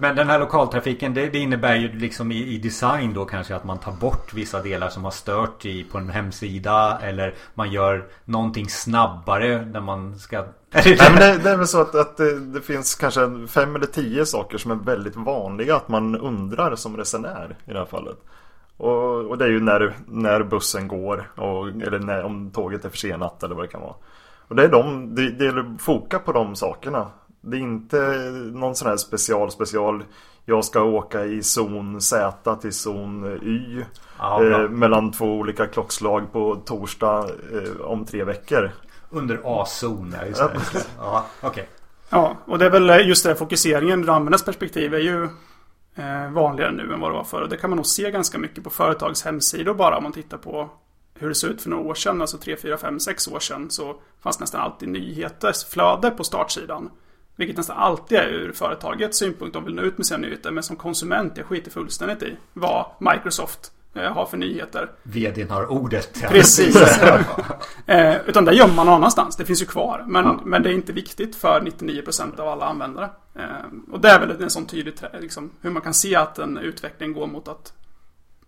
men 0.00 0.16
den 0.16 0.28
här 0.28 0.38
lokaltrafiken 0.38 1.14
det, 1.14 1.26
det 1.26 1.38
innebär 1.38 1.74
ju 1.74 1.92
liksom 1.92 2.32
i, 2.32 2.46
i, 2.46 2.58
design 2.58 3.14
då 3.14 3.24
kanske 3.24 3.56
att 3.56 3.64
man 3.64 3.78
tar 3.78 3.92
bort 3.92 4.34
vissa 4.34 4.62
delar 4.62 4.88
som 4.88 5.04
har 5.04 5.10
stört 5.10 5.64
i, 5.64 5.84
på 5.84 5.98
en 5.98 6.10
hemsida. 6.10 6.98
Eller 7.02 7.34
man 7.54 7.72
gör 7.72 8.06
någonting 8.24 8.68
snabbare 8.68 9.66
när 9.66 9.80
man 9.80 10.18
ska... 10.18 10.44
Nej, 10.72 10.96
men 10.98 11.16
det, 11.16 11.38
det, 11.38 11.50
är 11.50 11.56
väl 11.56 11.66
så 11.66 11.80
att, 11.80 11.94
att 11.94 12.16
det, 12.16 12.40
det, 12.40 12.60
finns 12.60 12.94
kanske 12.94 13.46
fem 13.48 13.76
eller 13.76 13.86
tio 13.86 14.26
saker 14.26 14.58
som 14.58 14.70
är 14.70 14.74
väldigt 14.74 15.16
vanliga 15.16 15.76
att 15.76 15.88
man 15.88 16.16
undrar 16.16 16.76
som 16.76 16.96
resenär 16.96 17.56
i 17.66 17.72
det 17.72 17.78
här 17.78 17.86
fallet. 17.86 18.16
Och, 18.76 19.26
och 19.26 19.38
det 19.38 19.44
är 19.44 19.48
ju 19.48 19.60
när, 19.60 19.94
när 20.06 20.42
bussen 20.42 20.88
går 20.88 21.30
och, 21.36 21.68
eller 21.68 21.98
när, 21.98 22.24
om 22.24 22.50
tåget 22.50 22.84
är 22.84 22.88
försenat 22.88 23.42
eller 23.42 23.54
vad 23.54 23.64
det 23.64 23.68
kan 23.68 23.80
vara. 23.80 23.94
Och 24.50 24.56
det 24.56 24.64
är 24.64 24.68
de, 24.68 25.14
det, 25.14 25.30
det 25.30 25.44
gäller 25.44 25.74
att 25.74 25.82
foka 25.82 26.18
på 26.18 26.32
de 26.32 26.56
sakerna. 26.56 27.10
Det 27.40 27.56
är 27.56 27.60
inte 27.60 27.96
någon 28.52 28.74
sån 28.74 28.88
här 28.88 28.96
special 28.96 29.50
special 29.50 30.04
Jag 30.44 30.64
ska 30.64 30.82
åka 30.82 31.24
i 31.24 31.42
zon 31.42 32.00
Z 32.00 32.56
till 32.56 32.72
zon 32.72 33.38
Y 33.42 33.84
ja, 34.18 34.44
eh, 34.44 34.68
Mellan 34.68 35.12
två 35.12 35.26
olika 35.26 35.66
klockslag 35.66 36.32
på 36.32 36.56
torsdag 36.64 37.18
eh, 37.52 37.80
om 37.80 38.04
tre 38.04 38.24
veckor 38.24 38.70
Under 39.10 39.40
A-zon, 39.44 40.14
ja 40.20 40.26
just 40.26 40.40
det 40.72 40.86
Ja, 40.98 41.26
Okay. 41.42 41.64
Ja, 42.10 42.36
och 42.44 42.58
det 42.58 42.66
är 42.66 42.70
väl 42.70 43.08
just 43.08 43.24
det 43.24 43.34
fokuseringen 43.34 44.04
ur 44.04 44.10
användarens 44.10 44.44
perspektiv 44.44 44.94
är 44.94 44.98
ju 44.98 45.24
eh, 45.94 46.32
vanligare 46.32 46.72
nu 46.72 46.92
än 46.92 47.00
vad 47.00 47.10
det 47.10 47.14
var 47.14 47.24
förr. 47.24 47.42
Och 47.42 47.48
det 47.48 47.56
kan 47.56 47.70
man 47.70 47.76
nog 47.76 47.86
se 47.86 48.10
ganska 48.10 48.38
mycket 48.38 48.64
på 48.64 48.70
företags 48.70 49.24
hemsidor 49.24 49.74
bara 49.74 49.96
om 49.96 50.02
man 50.02 50.12
tittar 50.12 50.38
på 50.38 50.70
hur 51.20 51.28
det 51.28 51.34
såg 51.34 51.50
ut 51.50 51.62
för 51.62 51.70
några 51.70 51.84
år 51.84 51.94
sedan, 51.94 52.20
alltså 52.20 52.38
3, 52.38 52.56
4, 52.56 52.78
5, 52.78 53.00
6 53.00 53.28
år 53.28 53.40
sedan, 53.40 53.70
så 53.70 53.96
fanns 54.22 54.40
nästan 54.40 54.60
alltid 54.60 54.88
nyhetsflöde 54.88 56.10
på 56.10 56.24
startsidan. 56.24 56.90
Vilket 57.36 57.56
nästan 57.56 57.76
alltid 57.76 58.18
är 58.18 58.28
ur 58.28 58.52
företagets 58.52 59.18
synpunkt. 59.18 59.54
De 59.54 59.64
vill 59.64 59.74
nå 59.74 59.82
ut 59.82 59.98
med 59.98 60.06
sina 60.06 60.18
nyheter. 60.18 60.50
Men 60.50 60.62
som 60.62 60.76
konsument, 60.76 61.32
jag 61.36 61.46
skiter 61.46 61.70
fullständigt 61.70 62.22
i 62.22 62.36
vad 62.52 62.86
Microsoft 62.98 63.72
eh, 63.94 64.12
har 64.12 64.26
för 64.26 64.36
nyheter. 64.36 64.90
VDn 65.02 65.50
har 65.50 65.72
ordet. 65.72 66.22
Precis. 66.28 66.76
eh, 67.86 68.16
utan 68.26 68.44
det 68.44 68.54
gömmer 68.54 68.74
man 68.74 68.86
någon 68.86 68.94
annanstans. 68.94 69.36
Det 69.36 69.44
finns 69.44 69.62
ju 69.62 69.66
kvar. 69.66 70.04
Men, 70.06 70.24
ja. 70.24 70.40
men 70.44 70.62
det 70.62 70.70
är 70.70 70.74
inte 70.74 70.92
viktigt 70.92 71.36
för 71.36 71.60
99% 71.60 72.40
av 72.40 72.48
alla 72.48 72.64
användare. 72.64 73.10
Eh, 73.34 73.92
och 73.92 74.00
det 74.00 74.08
är 74.08 74.20
väl 74.20 74.42
en 74.42 74.50
sån 74.50 74.66
tydlig 74.66 74.94
liksom, 75.20 75.50
hur 75.60 75.70
man 75.70 75.82
kan 75.82 75.94
se 75.94 76.16
att 76.16 76.38
en 76.38 76.58
utveckling 76.58 77.12
går 77.12 77.26
mot 77.26 77.48
att 77.48 77.72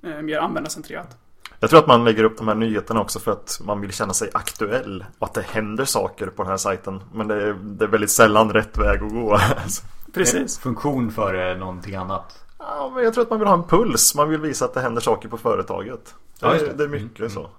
eh, 0.02 0.23
mer 0.23 0.38
användarcentrerat. 0.38 1.22
Jag 1.62 1.71
tror 1.71 1.81
att 1.81 1.87
man 1.87 2.04
lägger 2.04 2.25
upp 2.25 2.38
de 2.38 2.49
här 2.49 2.54
nyheterna 2.54 3.00
också 3.00 3.19
för 3.19 3.33
att 3.33 3.61
man 3.64 3.81
vill 3.81 3.92
känna 3.92 4.14
sig 4.14 4.31
aktuell 4.35 5.04
och 5.19 5.26
att 5.26 5.35
det 5.35 5.42
händer 5.42 5.85
saker 5.85 6.26
på 6.26 6.42
den 6.42 6.50
här 6.50 6.57
sajten. 6.57 7.02
Men 7.14 7.28
det 7.28 7.35
är, 7.35 7.52
det 7.52 7.85
är 7.85 7.88
väldigt 7.88 8.11
sällan 8.11 8.52
rätt 8.52 8.78
väg 8.78 9.02
att 9.02 9.11
gå. 9.11 9.38
Precis. 10.14 10.59
Funktion 10.59 11.11
före 11.11 11.57
någonting 11.57 11.95
annat. 11.95 12.45
Ja, 12.59 12.92
men 12.95 13.04
jag 13.04 13.14
tror 13.14 13.25
att 13.25 13.31
man 13.31 13.38
vill 13.38 13.49
ha 13.49 13.54
en 13.54 13.64
puls. 13.64 14.14
Man 14.14 14.28
vill 14.28 14.40
visa 14.40 14.64
att 14.64 14.75
det 14.75 14.81
händer 14.81 15.00
saker 15.00 15.28
på 15.28 15.38
företaget. 15.38 16.14
Ja, 16.40 16.52
det. 16.52 16.73
det. 16.73 16.85
är 16.85 16.88
mycket 16.88 17.19
mm. 17.19 17.31
så. 17.31 17.50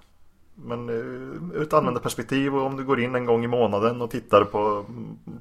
Men 0.55 0.89
eh, 0.89 0.95
ur 1.55 1.61
ett 1.61 1.73
användarperspektiv 1.73 2.55
och 2.55 2.65
om 2.65 2.77
du 2.77 2.83
går 2.83 2.99
in 2.99 3.15
en 3.15 3.25
gång 3.25 3.43
i 3.43 3.47
månaden 3.47 4.01
och 4.01 4.11
tittar 4.11 4.43
på, 4.43 4.85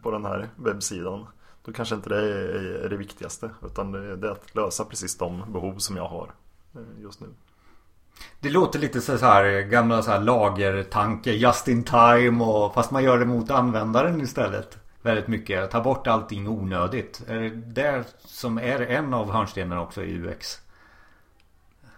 på 0.03 0.11
den 0.11 0.25
här 0.25 0.49
webbsidan. 0.57 1.27
Då 1.65 1.73
kanske 1.73 1.95
inte 1.95 2.09
det 2.09 2.19
är, 2.19 2.85
är 2.85 2.89
det 2.89 2.97
viktigaste. 2.97 3.51
Utan 3.67 3.93
det 3.93 4.29
är 4.29 4.33
att 4.33 4.55
lösa 4.55 4.85
precis 4.85 5.19
de 5.19 5.53
behov 5.53 5.79
som 5.79 5.97
jag 5.97 6.09
har 6.09 6.31
eh, 6.75 7.03
just 7.03 7.21
nu. 7.21 7.27
Det 8.41 8.51
låter 8.51 8.79
lite 8.79 9.01
så 9.01 9.17
här 9.17 9.63
gamla 9.63 10.03
så 10.03 10.11
här 10.11 10.21
lagertanke 10.21 11.33
Just 11.33 11.69
in 11.69 11.85
time 11.85 12.45
och 12.45 12.75
fast 12.75 12.91
man 12.91 13.05
gör 13.05 13.19
det 13.19 13.25
mot 13.25 13.51
användaren 13.51 14.21
istället. 14.21 14.79
Väldigt 15.03 15.29
mycket. 15.29 15.71
Ta 15.71 15.81
bort 15.81 16.07
allting 16.07 16.49
onödigt. 16.49 17.23
Är 17.29 17.41
det 17.41 17.51
det 17.51 18.05
som 18.25 18.59
är 18.59 18.81
en 18.81 19.15
av 19.15 19.31
hörnstenarna 19.31 19.83
också 19.83 20.03
i 20.03 20.19
UX? 20.19 20.59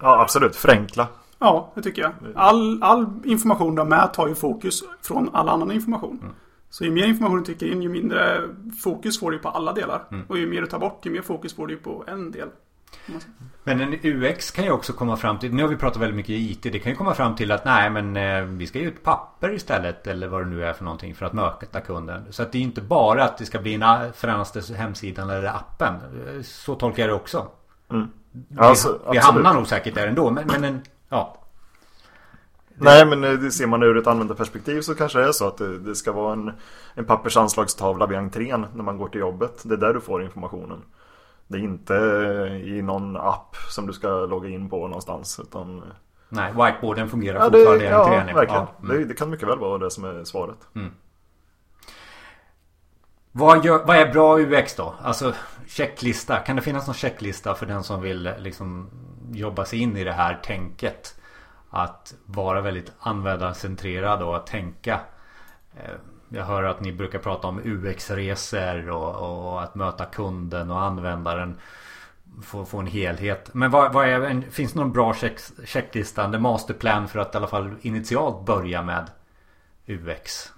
Ja 0.00 0.20
absolut. 0.20 0.56
Förenkla. 0.56 1.08
Ja 1.38 1.72
det 1.74 1.82
tycker 1.82 2.02
jag. 2.02 2.12
All, 2.34 2.82
all 2.82 3.06
information 3.24 3.74
du 3.74 3.80
har 3.80 3.88
med 3.88 4.12
tar 4.14 4.28
ju 4.28 4.34
fokus 4.34 4.82
från 5.02 5.30
all 5.32 5.48
annan 5.48 5.70
information. 5.70 6.18
Mm. 6.22 6.34
Så 6.70 6.84
ju 6.84 6.90
mer 6.90 7.06
information 7.06 7.38
du 7.38 7.44
trycker 7.44 7.66
in 7.66 7.82
ju 7.82 7.88
mindre 7.88 8.40
fokus 8.82 9.20
får 9.20 9.30
du 9.30 9.38
på 9.38 9.48
alla 9.48 9.72
delar. 9.72 10.02
Mm. 10.10 10.26
Och 10.28 10.38
ju 10.38 10.46
mer 10.46 10.60
du 10.60 10.66
tar 10.66 10.78
bort 10.78 11.06
ju 11.06 11.10
mer 11.10 11.22
fokus 11.22 11.54
får 11.54 11.66
du 11.66 11.76
på 11.76 12.04
en 12.06 12.30
del. 12.30 12.48
Men 13.64 13.80
en 13.80 13.94
UX 14.02 14.50
kan 14.50 14.64
ju 14.64 14.70
också 14.70 14.92
komma 14.92 15.16
fram 15.16 15.38
till, 15.38 15.54
nu 15.54 15.62
har 15.62 15.68
vi 15.68 15.76
pratat 15.76 16.02
väldigt 16.02 16.16
mycket 16.16 16.30
IT, 16.30 16.62
det 16.62 16.78
kan 16.78 16.92
ju 16.92 16.96
komma 16.96 17.14
fram 17.14 17.36
till 17.36 17.52
att 17.52 17.64
nej 17.64 17.90
men 17.90 18.16
eh, 18.16 18.42
vi 18.42 18.66
ska 18.66 18.78
ge 18.78 18.84
ut 18.84 19.02
papper 19.02 19.54
istället 19.54 20.06
eller 20.06 20.28
vad 20.28 20.42
det 20.42 20.46
nu 20.46 20.64
är 20.64 20.72
för 20.72 20.84
någonting 20.84 21.14
för 21.14 21.26
att 21.26 21.32
möta 21.32 21.80
kunden. 21.80 22.24
Så 22.30 22.42
att 22.42 22.52
det 22.52 22.58
är 22.58 22.62
inte 22.62 22.80
bara 22.80 23.24
att 23.24 23.38
det 23.38 23.46
ska 23.46 23.58
bli 23.58 23.74
en 23.74 24.12
förändras 24.12 24.70
hemsidan 24.70 25.30
eller 25.30 25.48
appen. 25.48 25.94
Så 26.44 26.74
tolkar 26.74 27.02
jag 27.02 27.10
det 27.10 27.14
också. 27.14 27.46
Mm. 27.90 28.08
Alltså, 28.56 29.00
vi, 29.04 29.12
vi 29.12 29.18
hamnar 29.18 29.54
nog 29.54 29.66
säkert 29.66 29.94
där 29.94 30.06
ändå 30.06 30.30
men, 30.30 30.46
men 30.46 30.64
en, 30.64 30.82
ja. 31.08 31.40
Nej 32.76 33.06
men 33.06 33.20
det 33.20 33.50
ser 33.50 33.66
man 33.66 33.82
ur 33.82 33.98
ett 33.98 34.06
användarperspektiv 34.06 34.80
så 34.80 34.94
kanske 34.94 35.18
det 35.18 35.28
är 35.28 35.32
så 35.32 35.48
att 35.48 35.58
det, 35.58 35.78
det 35.78 35.94
ska 35.94 36.12
vara 36.12 36.32
en, 36.32 36.52
en 36.94 37.04
pappersanslagstavla 37.04 38.06
vid 38.06 38.18
entrén 38.18 38.66
när 38.74 38.84
man 38.84 38.98
går 38.98 39.08
till 39.08 39.20
jobbet. 39.20 39.62
Det 39.64 39.74
är 39.74 39.78
där 39.78 39.94
du 39.94 40.00
får 40.00 40.22
informationen. 40.22 40.82
Det 41.46 41.58
är 41.58 41.62
inte 41.62 41.94
i 42.64 42.82
någon 42.82 43.16
app 43.16 43.56
som 43.70 43.86
du 43.86 43.92
ska 43.92 44.08
logga 44.08 44.48
in 44.48 44.70
på 44.70 44.88
någonstans 44.88 45.40
utan 45.40 45.82
Nej, 46.28 46.52
whiteboarden 46.52 47.08
fungerar 47.08 47.38
ja, 47.38 47.44
fortfarande 47.44 47.84
ja, 47.84 48.08
verkligen. 48.08 48.46
Ja, 48.54 48.74
mm. 48.82 48.96
det, 48.96 49.04
det, 49.04 49.14
kan 49.14 49.30
mycket 49.30 49.48
väl 49.48 49.58
vara 49.58 49.78
det 49.78 49.90
som 49.90 50.04
är 50.04 50.24
svaret. 50.24 50.58
Mm. 50.74 50.92
Vad, 53.32 53.64
gör, 53.64 53.84
vad, 53.84 53.96
är 53.96 54.12
bra 54.12 54.38
UX 54.38 54.76
då? 54.76 54.94
Alltså 55.02 55.34
checklista. 55.66 56.36
Kan 56.36 56.56
det 56.56 56.62
finnas 56.62 56.86
någon 56.86 56.94
checklista 56.94 57.54
för 57.54 57.66
den 57.66 57.84
som 57.84 58.00
vill 58.00 58.30
liksom 58.38 58.90
jobba 59.32 59.64
sig 59.64 59.78
in 59.78 59.96
i 59.96 60.04
det 60.04 60.12
här 60.12 60.40
tänket? 60.44 61.20
Att 61.70 62.14
vara 62.26 62.60
väldigt 62.60 62.92
användarcentrerad 62.98 64.22
och 64.22 64.36
att 64.36 64.46
tänka 64.46 65.00
eh, 65.76 65.94
jag 66.34 66.44
hör 66.44 66.62
att 66.62 66.80
ni 66.80 66.92
brukar 66.92 67.18
prata 67.18 67.48
om 67.48 67.60
UX-resor 67.64 68.90
och, 68.90 69.52
och, 69.52 69.62
att 69.62 69.74
möta 69.74 70.04
kunden 70.04 70.70
och 70.70 70.82
användaren. 70.82 71.54
Få, 72.42 72.64
få 72.64 72.78
en 72.78 72.86
helhet. 72.86 73.50
Men 73.54 73.70
vad, 73.70 73.92
vad 73.92 74.08
är, 74.08 74.20
en, 74.20 74.50
finns 74.50 74.72
det 74.72 74.78
någon 74.78 74.92
bra 74.92 75.14
check, 75.14 75.40
checklista? 75.64 76.24
En 76.24 76.42
masterplan 76.42 77.08
för 77.08 77.18
att 77.18 77.34
i 77.34 77.36
alla 77.36 77.46
fall 77.46 77.74
initialt 77.80 78.46
börja 78.46 78.82
med 78.82 79.10
UX? 79.86 80.52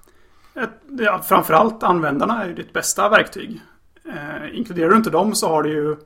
Ja, 0.98 1.22
framförallt 1.22 1.82
användarna 1.82 2.42
är 2.42 2.48
ju 2.48 2.54
ditt 2.54 2.72
bästa 2.72 3.08
verktyg. 3.08 3.60
Eh, 4.04 4.58
inkluderar 4.58 4.90
du 4.90 4.96
inte 4.96 5.10
dem 5.10 5.34
så 5.34 5.48
har 5.48 5.62
du 5.62 5.70
ju 5.70 5.96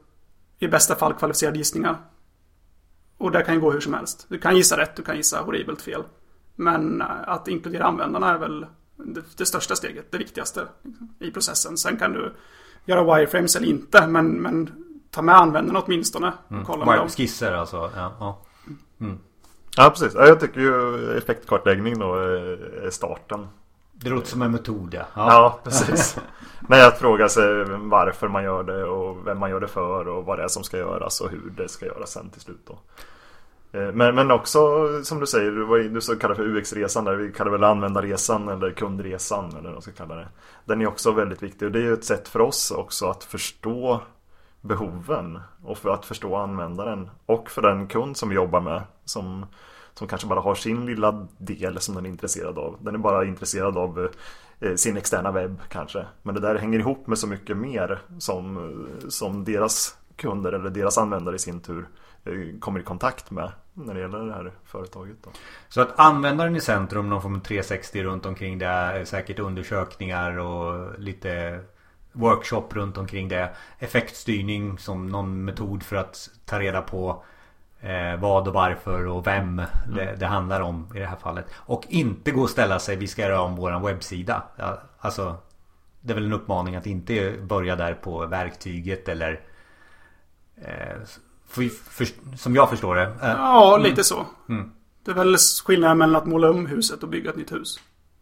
i 0.59 0.69
bästa 0.69 0.95
fall 0.95 1.15
kvalificerade 1.15 1.59
gissningar. 1.59 1.97
Och 3.19 3.31
det 3.31 3.43
kan 3.43 3.55
ju 3.55 3.61
gå 3.61 3.71
hur 3.71 3.81
som 3.81 3.95
helst. 3.95 4.27
Du 4.29 4.39
kan 4.39 4.57
gissa 4.57 4.79
rätt, 4.79 4.97
du 4.97 5.03
kan 5.03 5.17
gissa 5.17 5.41
horribelt 5.41 5.83
fel. 5.83 6.03
Men 6.57 7.03
att 7.03 7.49
inkludera 7.49 7.85
användarna 7.85 8.35
är 8.35 8.39
väl 8.39 8.67
det, 9.05 9.23
det 9.37 9.47
största 9.47 9.77
steget, 9.77 10.13
det 10.13 10.19
viktigaste 10.19 10.67
liksom, 10.83 11.15
i 11.19 11.31
processen. 11.31 11.77
Sen 11.77 11.97
kan 11.97 12.13
du 12.13 12.35
göra 12.85 13.17
wireframes 13.17 13.57
eller 13.57 13.69
inte, 13.69 14.07
men, 14.07 14.27
men 14.27 14.71
ta 15.11 15.23
med 15.23 15.35
användarna 15.35 15.83
åtminstone. 15.87 16.33
Mm. 16.51 16.65
Kolla 16.65 16.85
med 16.85 17.11
Skisser 17.11 17.53
alltså. 17.53 17.91
Ja, 17.97 18.13
ja. 18.21 18.39
Mm. 19.01 19.19
ja, 19.77 19.91
precis. 19.91 20.15
Jag 20.15 20.41
tycker 20.41 20.61
ju 20.61 21.19
effektkartläggning 21.19 21.99
då 21.99 22.15
är 22.15 22.91
starten. 22.91 23.47
Det 23.93 24.11
låter 24.11 24.29
som 24.29 24.43
en 24.43 24.51
metod 24.51 24.95
ja. 24.95 25.07
Ja, 25.15 25.33
ja 25.33 25.61
precis. 25.65 26.17
Men 26.61 26.87
att 26.87 26.99
fråga 26.99 27.29
sig 27.29 27.65
varför 27.79 28.29
man 28.29 28.45
gör 28.45 28.63
det 28.63 28.85
och 28.85 29.27
vem 29.27 29.39
man 29.39 29.51
gör 29.51 29.61
det 29.61 29.69
för 29.69 30.09
och 30.09 30.25
vad 30.25 30.39
det 30.39 30.45
är 30.45 30.49
som 30.49 30.65
ska 30.65 30.79
göras 30.79 31.21
och 31.21 31.31
hur 31.31 31.53
det 31.57 31.69
ska 31.69 31.87
göras 31.87 32.11
sen 32.13 32.31
till 32.31 32.41
slut 32.41 32.61
då. 32.67 32.79
Eh, 33.73 33.93
men, 33.93 34.15
men 34.15 34.31
också 34.31 34.61
som 35.05 35.21
du 35.21 35.27
säger, 35.27 35.89
du 35.89 36.01
så 36.01 36.17
kallar 36.17 36.35
för 36.35 36.57
UX-resan 36.57 37.05
där, 37.05 37.17
vi 37.17 37.33
kallar 37.33 37.53
väl 37.53 37.65
användarresan 37.65 38.49
eller 38.49 38.71
kundresan 38.71 39.51
eller 39.51 39.63
vad 39.63 39.73
man 39.73 39.83
ska 39.83 39.93
kalla 39.93 40.15
det. 40.15 40.29
Den 40.65 40.81
är 40.81 40.87
också 40.87 41.13
väldigt 41.13 41.43
viktig 41.43 41.67
och 41.67 41.73
det 41.73 41.79
är 41.79 41.83
ju 41.83 41.93
ett 41.93 42.05
sätt 42.05 42.29
för 42.29 42.41
oss 42.41 42.71
också 42.71 43.07
att 43.07 43.25
förstå 43.25 44.01
behoven 44.61 45.41
och 45.65 45.79
för 45.79 45.91
att 45.91 46.07
förstå 46.07 46.37
användaren 46.37 47.11
och 47.27 47.51
för 47.51 47.63
den 47.63 47.87
kund 47.87 48.17
som 48.17 48.29
vi 48.29 48.35
jobbar 48.35 48.61
med 48.61 48.83
som, 49.05 49.47
som 49.95 50.07
kanske 50.07 50.29
bara 50.29 50.41
har 50.41 50.55
sin 50.55 50.87
lilla 50.87 51.27
del 51.39 51.81
som 51.81 51.95
den 51.95 52.07
är 52.07 52.11
intresserad 52.11 52.59
av. 52.59 52.79
Den 52.81 52.95
är 52.95 52.99
bara 52.99 53.25
intresserad 53.25 53.79
av 53.79 54.09
eh, 54.61 54.75
sin 54.75 54.97
externa 54.97 55.33
webb 55.33 55.61
kanske. 55.69 56.07
Men 56.23 56.35
det 56.35 56.41
där 56.41 56.55
hänger 56.55 56.79
ihop 56.79 57.07
med 57.07 57.19
så 57.19 57.27
mycket 57.27 57.57
mer 57.57 58.03
som, 58.19 58.87
som 59.09 59.45
deras 59.45 59.97
kunder 60.17 60.53
eller 60.53 60.71
deras 60.71 60.99
användare 60.99 61.37
i 61.37 61.39
sin 61.39 61.61
tur 61.61 61.81
eh, 61.81 61.87
kommer 62.61 62.81
i 62.81 62.83
kontakt 62.83 63.31
med 63.31 63.53
när 63.75 63.95
det 63.95 64.01
gäller 64.01 64.19
det 64.19 64.33
här 64.33 64.53
företaget. 64.65 65.17
Då. 65.23 65.31
Så 65.69 65.81
att 65.81 65.99
användaren 66.01 66.57
i 66.57 66.61
centrum, 66.61 67.09
någon 67.09 67.23
form 67.23 67.37
av 67.37 67.41
360 67.41 68.03
runt 68.03 68.27
omkring 68.27 68.59
det, 68.59 69.03
säkert 69.07 69.39
undersökningar 69.39 70.39
och 70.39 70.99
lite 70.99 71.61
workshop 72.13 72.69
runt 72.71 72.99
omkring 72.99 73.29
det. 73.29 73.55
Effektstyrning 73.79 74.79
som 74.79 75.09
någon 75.09 75.45
metod 75.45 75.83
för 75.83 75.97
att 75.97 76.31
ta 76.45 76.61
reda 76.61 76.83
på 76.83 77.25
eh, 77.81 78.17
vad 78.21 78.49
och 78.49 78.55
varför 78.55 79.07
och 79.07 79.27
vem 79.27 79.59
mm. 79.59 79.67
det, 79.95 80.17
det, 80.19 80.27
handlar 80.27 80.61
om 80.61 80.89
i 80.95 80.99
det 80.99 81.07
här 81.07 81.17
fallet. 81.17 81.47
Och 81.55 81.87
inte 81.89 82.31
gå 82.31 82.43
och 82.43 82.51
ställa 82.51 82.79
sig, 82.79 82.97
vi 82.97 83.09
ska 83.09 83.23
göra 83.23 83.41
om 83.41 83.57
våran 83.57 83.83
webbsida. 83.83 84.43
Alltså 84.99 85.37
det 86.01 86.13
är 86.13 86.15
väl 86.15 86.27
en 86.27 86.33
uppmaning 86.33 86.77
att 86.77 86.87
inte 86.87 87.37
börja 87.43 87.77
där 87.77 87.95
på 87.95 88.27
verktyget 88.27 89.09
eller 89.09 89.41
eh, 90.57 90.97
för, 91.51 91.69
för, 91.69 92.37
Som 92.37 92.55
jag 92.55 92.71
förstår 92.71 92.97
det. 92.97 93.03
Eh, 93.03 93.29
ja, 93.29 93.77
mm. 93.77 93.91
lite 93.91 94.05
så. 94.05 94.27
Mm. 94.49 94.71
Det 95.05 95.11
är 95.11 95.15
väl 95.15 95.37
skillnaden 95.65 95.99
mellan 95.99 96.17
att 96.17 96.27
måla 96.27 96.51
om 96.51 96.67
huset 96.67 97.03
och 97.03 97.09
bygga 97.09 97.31
ett 97.31 97.37
nytt 97.37 97.53
hus. 97.53 97.81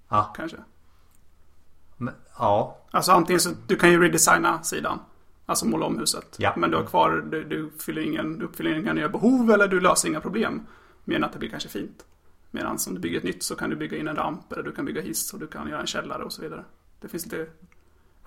Ja. 0.09 0.33
Kanske. 0.37 0.57
Men, 1.97 2.15
ja. 2.39 2.79
Alltså 2.91 3.13
antingen 3.13 3.41
så 3.41 3.51
du 3.67 3.77
kan 3.77 3.91
ju 3.91 4.03
redesigna 4.03 4.63
sidan. 4.63 4.99
Alltså 5.47 5.67
måla 5.67 5.87
om 5.87 5.99
huset. 5.99 6.37
Ja. 6.39 6.55
Men 6.57 6.71
du 6.71 6.77
har 6.77 6.85
kvar, 6.85 7.25
du, 7.31 7.45
du, 7.45 7.71
fyller 7.79 8.03
ingen, 8.03 8.39
du 8.39 8.45
uppfyller 8.45 8.79
inga 8.79 8.93
nya 8.93 9.09
behov 9.09 9.51
eller 9.51 9.69
du 9.69 9.81
löser 9.81 10.09
inga 10.09 10.21
problem. 10.21 10.67
Mer 11.05 11.17
än 11.17 11.25
att 11.25 11.33
det 11.33 11.39
blir 11.39 11.51
kanske 11.51 11.69
fint. 11.69 12.05
Medan 12.51 12.79
om 12.87 12.95
du 12.95 13.01
bygger 13.01 13.19
ett 13.19 13.25
nytt 13.25 13.43
så 13.43 13.57
kan 13.57 13.71
du 13.71 13.77
bygga 13.77 13.99
in 13.99 14.09
en 14.09 14.17
ramp 14.17 14.53
eller 14.53 14.63
du 14.63 14.73
kan 14.73 14.85
bygga 14.85 15.01
hiss 15.01 15.33
och 15.33 15.41
du 15.41 15.47
kan 15.47 15.69
göra 15.69 15.81
en 15.81 15.87
källare 15.87 16.23
och 16.23 16.33
så 16.33 16.43
vidare. 16.43 16.65
Det 17.01 17.09
finns 17.09 17.25
lite 17.25 17.47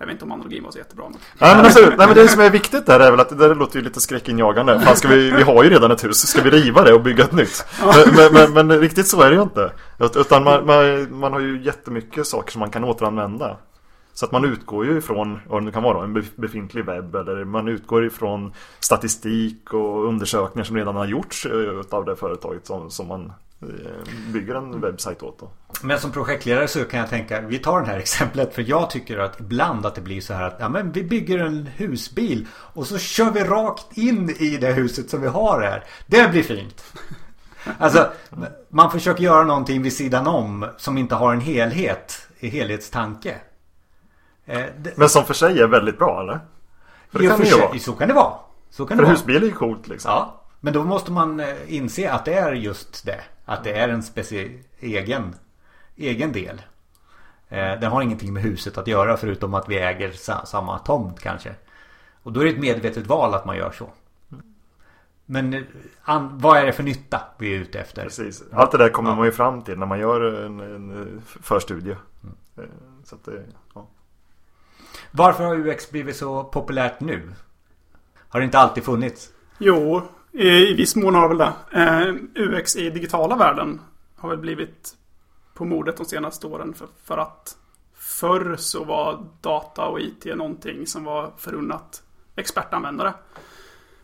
jag 0.02 0.06
vet 0.06 0.12
inte 0.12 0.24
om 0.24 0.32
analogin 0.32 0.64
var 0.64 0.70
så 0.70 0.78
jättebra. 0.78 1.04
Men... 1.08 1.18
Nej, 1.38 1.56
men, 1.56 1.64
alltså, 1.64 1.80
nej, 1.80 2.06
men 2.06 2.14
det 2.14 2.28
som 2.28 2.40
är 2.40 2.50
viktigt 2.50 2.86
där 2.86 3.00
är 3.00 3.10
väl 3.10 3.20
att 3.20 3.28
det 3.28 3.34
där 3.34 3.54
låter 3.54 3.78
ju 3.78 3.84
lite 3.84 4.00
skräckinjagande. 4.00 4.80
Fan, 4.80 4.96
ska 4.96 5.08
vi, 5.08 5.30
vi 5.30 5.42
har 5.42 5.64
ju 5.64 5.70
redan 5.70 5.90
ett 5.90 6.04
hus, 6.04 6.28
ska 6.28 6.42
vi 6.42 6.50
riva 6.50 6.82
det 6.82 6.94
och 6.94 7.02
bygga 7.02 7.24
ett 7.24 7.32
nytt? 7.32 7.66
Men, 7.80 8.32
men, 8.32 8.52
men, 8.52 8.66
men 8.66 8.80
riktigt 8.80 9.06
så 9.06 9.22
är 9.22 9.30
det 9.30 9.36
ju 9.36 9.42
inte. 9.42 9.72
Utan 9.98 10.44
man, 10.44 10.66
man, 10.66 11.18
man 11.18 11.32
har 11.32 11.40
ju 11.40 11.62
jättemycket 11.62 12.26
saker 12.26 12.52
som 12.52 12.60
man 12.60 12.70
kan 12.70 12.84
återanvända. 12.84 13.56
Så 14.14 14.24
att 14.24 14.32
man 14.32 14.44
utgår 14.44 14.86
ju 14.86 14.98
ifrån, 14.98 15.38
vad 15.46 15.64
det 15.64 15.72
kan 15.72 15.82
vara, 15.82 16.04
en 16.04 16.24
befintlig 16.36 16.84
webb 16.84 17.14
eller 17.14 17.44
man 17.44 17.68
utgår 17.68 18.06
ifrån 18.06 18.52
statistik 18.80 19.74
och 19.74 20.08
undersökningar 20.08 20.64
som 20.64 20.76
redan 20.76 20.96
har 20.96 21.06
gjorts 21.06 21.46
eh, 21.46 21.96
av 21.98 22.04
det 22.04 22.16
företaget 22.16 22.66
som, 22.66 22.90
som 22.90 23.08
man 23.08 23.32
bygger 24.32 24.54
en 24.54 24.80
webbsajt 24.80 25.22
åt. 25.22 25.38
Då. 25.38 25.50
Men 25.82 26.00
som 26.00 26.12
projektledare 26.12 26.68
så 26.68 26.84
kan 26.84 27.00
jag 27.00 27.08
tänka, 27.08 27.40
vi 27.40 27.58
tar 27.58 27.80
det 27.80 27.86
här 27.86 27.98
exemplet 27.98 28.54
för 28.54 28.64
jag 28.68 28.90
tycker 28.90 29.18
att 29.18 29.40
ibland 29.40 29.86
att 29.86 29.94
det 29.94 30.00
blir 30.00 30.20
så 30.20 30.34
här 30.34 30.46
att 30.46 30.56
ja, 30.60 30.68
men 30.68 30.92
vi 30.92 31.04
bygger 31.04 31.38
en 31.38 31.66
husbil 31.66 32.46
och 32.54 32.86
så 32.86 32.98
kör 32.98 33.30
vi 33.30 33.40
rakt 33.44 33.98
in 33.98 34.30
i 34.30 34.56
det 34.56 34.72
huset 34.72 35.10
som 35.10 35.20
vi 35.20 35.28
har 35.28 35.60
här. 35.60 35.84
Det 36.06 36.30
blir 36.30 36.42
fint. 36.42 36.84
Alltså, 37.78 38.10
man 38.68 38.90
försöker 38.90 39.24
göra 39.24 39.44
någonting 39.44 39.82
vid 39.82 39.92
sidan 39.92 40.26
om 40.26 40.66
som 40.76 40.98
inte 40.98 41.14
har 41.14 41.32
en 41.32 41.40
helhet, 41.40 42.28
i 42.38 42.48
helhetstanke. 42.48 43.36
Eh, 44.44 44.64
Men 44.96 45.08
som 45.08 45.24
för 45.24 45.34
sig 45.34 45.60
är 45.60 45.66
väldigt 45.66 45.98
bra 45.98 46.20
eller? 46.20 46.40
För 47.10 47.18
det 47.18 47.28
kan 47.28 47.38
för 47.38 47.44
sig, 47.44 47.60
vara. 47.60 47.78
Så 47.78 47.92
kan 47.92 48.08
det 48.08 48.14
vara. 48.14 48.34
Så 48.70 48.86
kan 48.86 48.96
för 48.96 49.04
det 49.04 49.10
husbil 49.10 49.36
är 49.42 49.46
ju 49.46 49.52
coolt 49.52 49.88
liksom. 49.88 50.10
Ja. 50.10 50.41
Men 50.64 50.72
då 50.72 50.84
måste 50.84 51.12
man 51.12 51.40
eh, 51.40 51.74
inse 51.74 52.12
att 52.12 52.24
det 52.24 52.34
är 52.34 52.52
just 52.52 53.06
det. 53.06 53.20
Att 53.44 53.64
det 53.64 53.72
är 53.72 53.88
en 53.88 54.02
speciell 54.02 54.58
egen, 54.80 55.34
egen 55.96 56.32
del. 56.32 56.62
Eh, 57.48 57.80
den 57.80 57.90
har 57.90 58.02
ingenting 58.02 58.32
med 58.32 58.42
huset 58.42 58.78
att 58.78 58.86
göra 58.86 59.16
förutom 59.16 59.54
att 59.54 59.68
vi 59.68 59.78
äger 59.78 60.12
samma 60.46 60.78
tomt 60.78 61.20
kanske. 61.20 61.54
Och 62.22 62.32
då 62.32 62.40
är 62.40 62.44
det 62.44 62.50
ett 62.50 62.58
medvetet 62.58 63.06
val 63.06 63.34
att 63.34 63.44
man 63.44 63.56
gör 63.56 63.70
så. 63.70 63.90
Men 65.26 65.66
an, 66.02 66.38
vad 66.38 66.58
är 66.58 66.66
det 66.66 66.72
för 66.72 66.82
nytta 66.82 67.20
vi 67.38 67.54
är 67.54 67.58
ute 67.58 67.80
efter? 67.80 68.02
Precis. 68.02 68.42
Allt 68.52 68.72
det 68.72 68.78
där 68.78 68.88
kommer 68.88 69.10
ja. 69.10 69.16
man 69.16 69.24
ju 69.24 69.32
fram 69.32 69.62
till 69.62 69.78
när 69.78 69.86
man 69.86 69.98
gör 69.98 70.44
en, 70.44 70.60
en 70.60 71.22
förstudie. 71.24 71.96
Mm. 72.58 72.70
Så 73.04 73.14
att 73.14 73.24
det, 73.24 73.44
ja. 73.74 73.86
Varför 75.10 75.44
har 75.44 75.56
UX 75.56 75.90
blivit 75.90 76.16
så 76.16 76.44
populärt 76.44 77.00
nu? 77.00 77.32
Har 78.28 78.40
det 78.40 78.44
inte 78.44 78.58
alltid 78.58 78.84
funnits? 78.84 79.30
Jo, 79.58 80.02
i 80.32 80.74
viss 80.74 80.96
mån 80.96 81.14
har 81.14 81.28
det 81.28 81.34
väl 81.34 81.38
det. 81.38 81.80
Eh, 81.80 82.14
UX 82.44 82.76
i 82.76 82.90
digitala 82.90 83.36
världen 83.36 83.80
har 84.16 84.28
väl 84.28 84.38
blivit 84.38 84.94
på 85.54 85.64
modet 85.64 85.96
de 85.96 86.06
senaste 86.06 86.46
åren. 86.46 86.74
För, 86.74 86.88
för 87.04 87.18
att 87.18 87.56
förr 87.94 88.56
så 88.58 88.84
var 88.84 89.26
data 89.40 89.84
och 89.86 90.00
IT 90.00 90.24
någonting 90.24 90.86
som 90.86 91.04
var 91.04 91.32
förunnat 91.38 92.02
expertanvändare. 92.36 93.14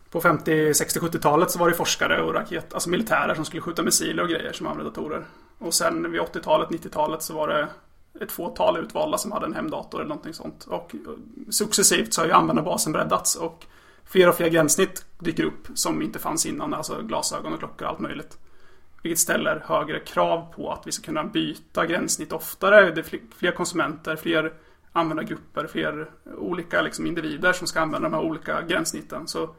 På 0.09 0.21
50, 0.21 0.73
60, 0.73 0.99
70-talet 0.99 1.51
så 1.51 1.59
var 1.59 1.69
det 1.69 1.75
forskare 1.75 2.21
och 2.21 2.33
raket, 2.33 2.73
alltså 2.73 2.89
militärer 2.89 3.35
som 3.35 3.45
skulle 3.45 3.61
skjuta 3.61 3.83
missiler 3.83 4.23
och 4.23 4.29
grejer 4.29 4.53
som 4.53 4.67
använde 4.67 4.91
datorer. 4.91 5.25
Och 5.57 5.73
sen 5.73 6.11
vid 6.11 6.21
80-talet, 6.21 6.69
90-talet 6.69 7.23
så 7.23 7.33
var 7.33 7.47
det 7.47 7.67
ett 8.21 8.31
fåtal 8.31 8.77
utvalda 8.77 9.17
som 9.17 9.31
hade 9.31 9.45
en 9.45 9.53
hemdator 9.53 9.99
eller 9.99 10.09
någonting 10.09 10.33
sånt. 10.33 10.65
Och 10.69 10.95
successivt 11.49 12.13
så 12.13 12.21
har 12.21 12.25
ju 12.25 12.33
användarbasen 12.33 12.93
breddats 12.93 13.35
och 13.35 13.65
fler 14.09 14.29
och 14.29 14.35
fler 14.35 14.49
gränssnitt 14.49 15.05
dyker 15.19 15.43
upp 15.43 15.67
som 15.73 16.01
inte 16.01 16.19
fanns 16.19 16.45
innan. 16.45 16.73
Alltså 16.73 17.01
glasögon 17.01 17.53
och 17.53 17.59
klockor 17.59 17.85
och 17.85 17.89
allt 17.91 17.99
möjligt. 17.99 18.37
Vilket 19.03 19.19
ställer 19.19 19.63
högre 19.65 19.99
krav 19.99 20.53
på 20.55 20.71
att 20.71 20.87
vi 20.87 20.91
ska 20.91 21.05
kunna 21.05 21.23
byta 21.23 21.85
gränssnitt 21.85 22.31
oftare. 22.31 22.91
Det 22.91 23.13
är 23.13 23.19
fler 23.37 23.51
konsumenter, 23.51 24.15
fler 24.15 24.53
användargrupper, 24.91 25.67
fler 25.67 26.09
olika 26.37 26.81
liksom 26.81 27.05
individer 27.05 27.53
som 27.53 27.67
ska 27.67 27.79
använda 27.79 28.09
de 28.09 28.15
här 28.15 28.23
olika 28.23 28.61
gränssnitten. 28.61 29.27
Så 29.27 29.55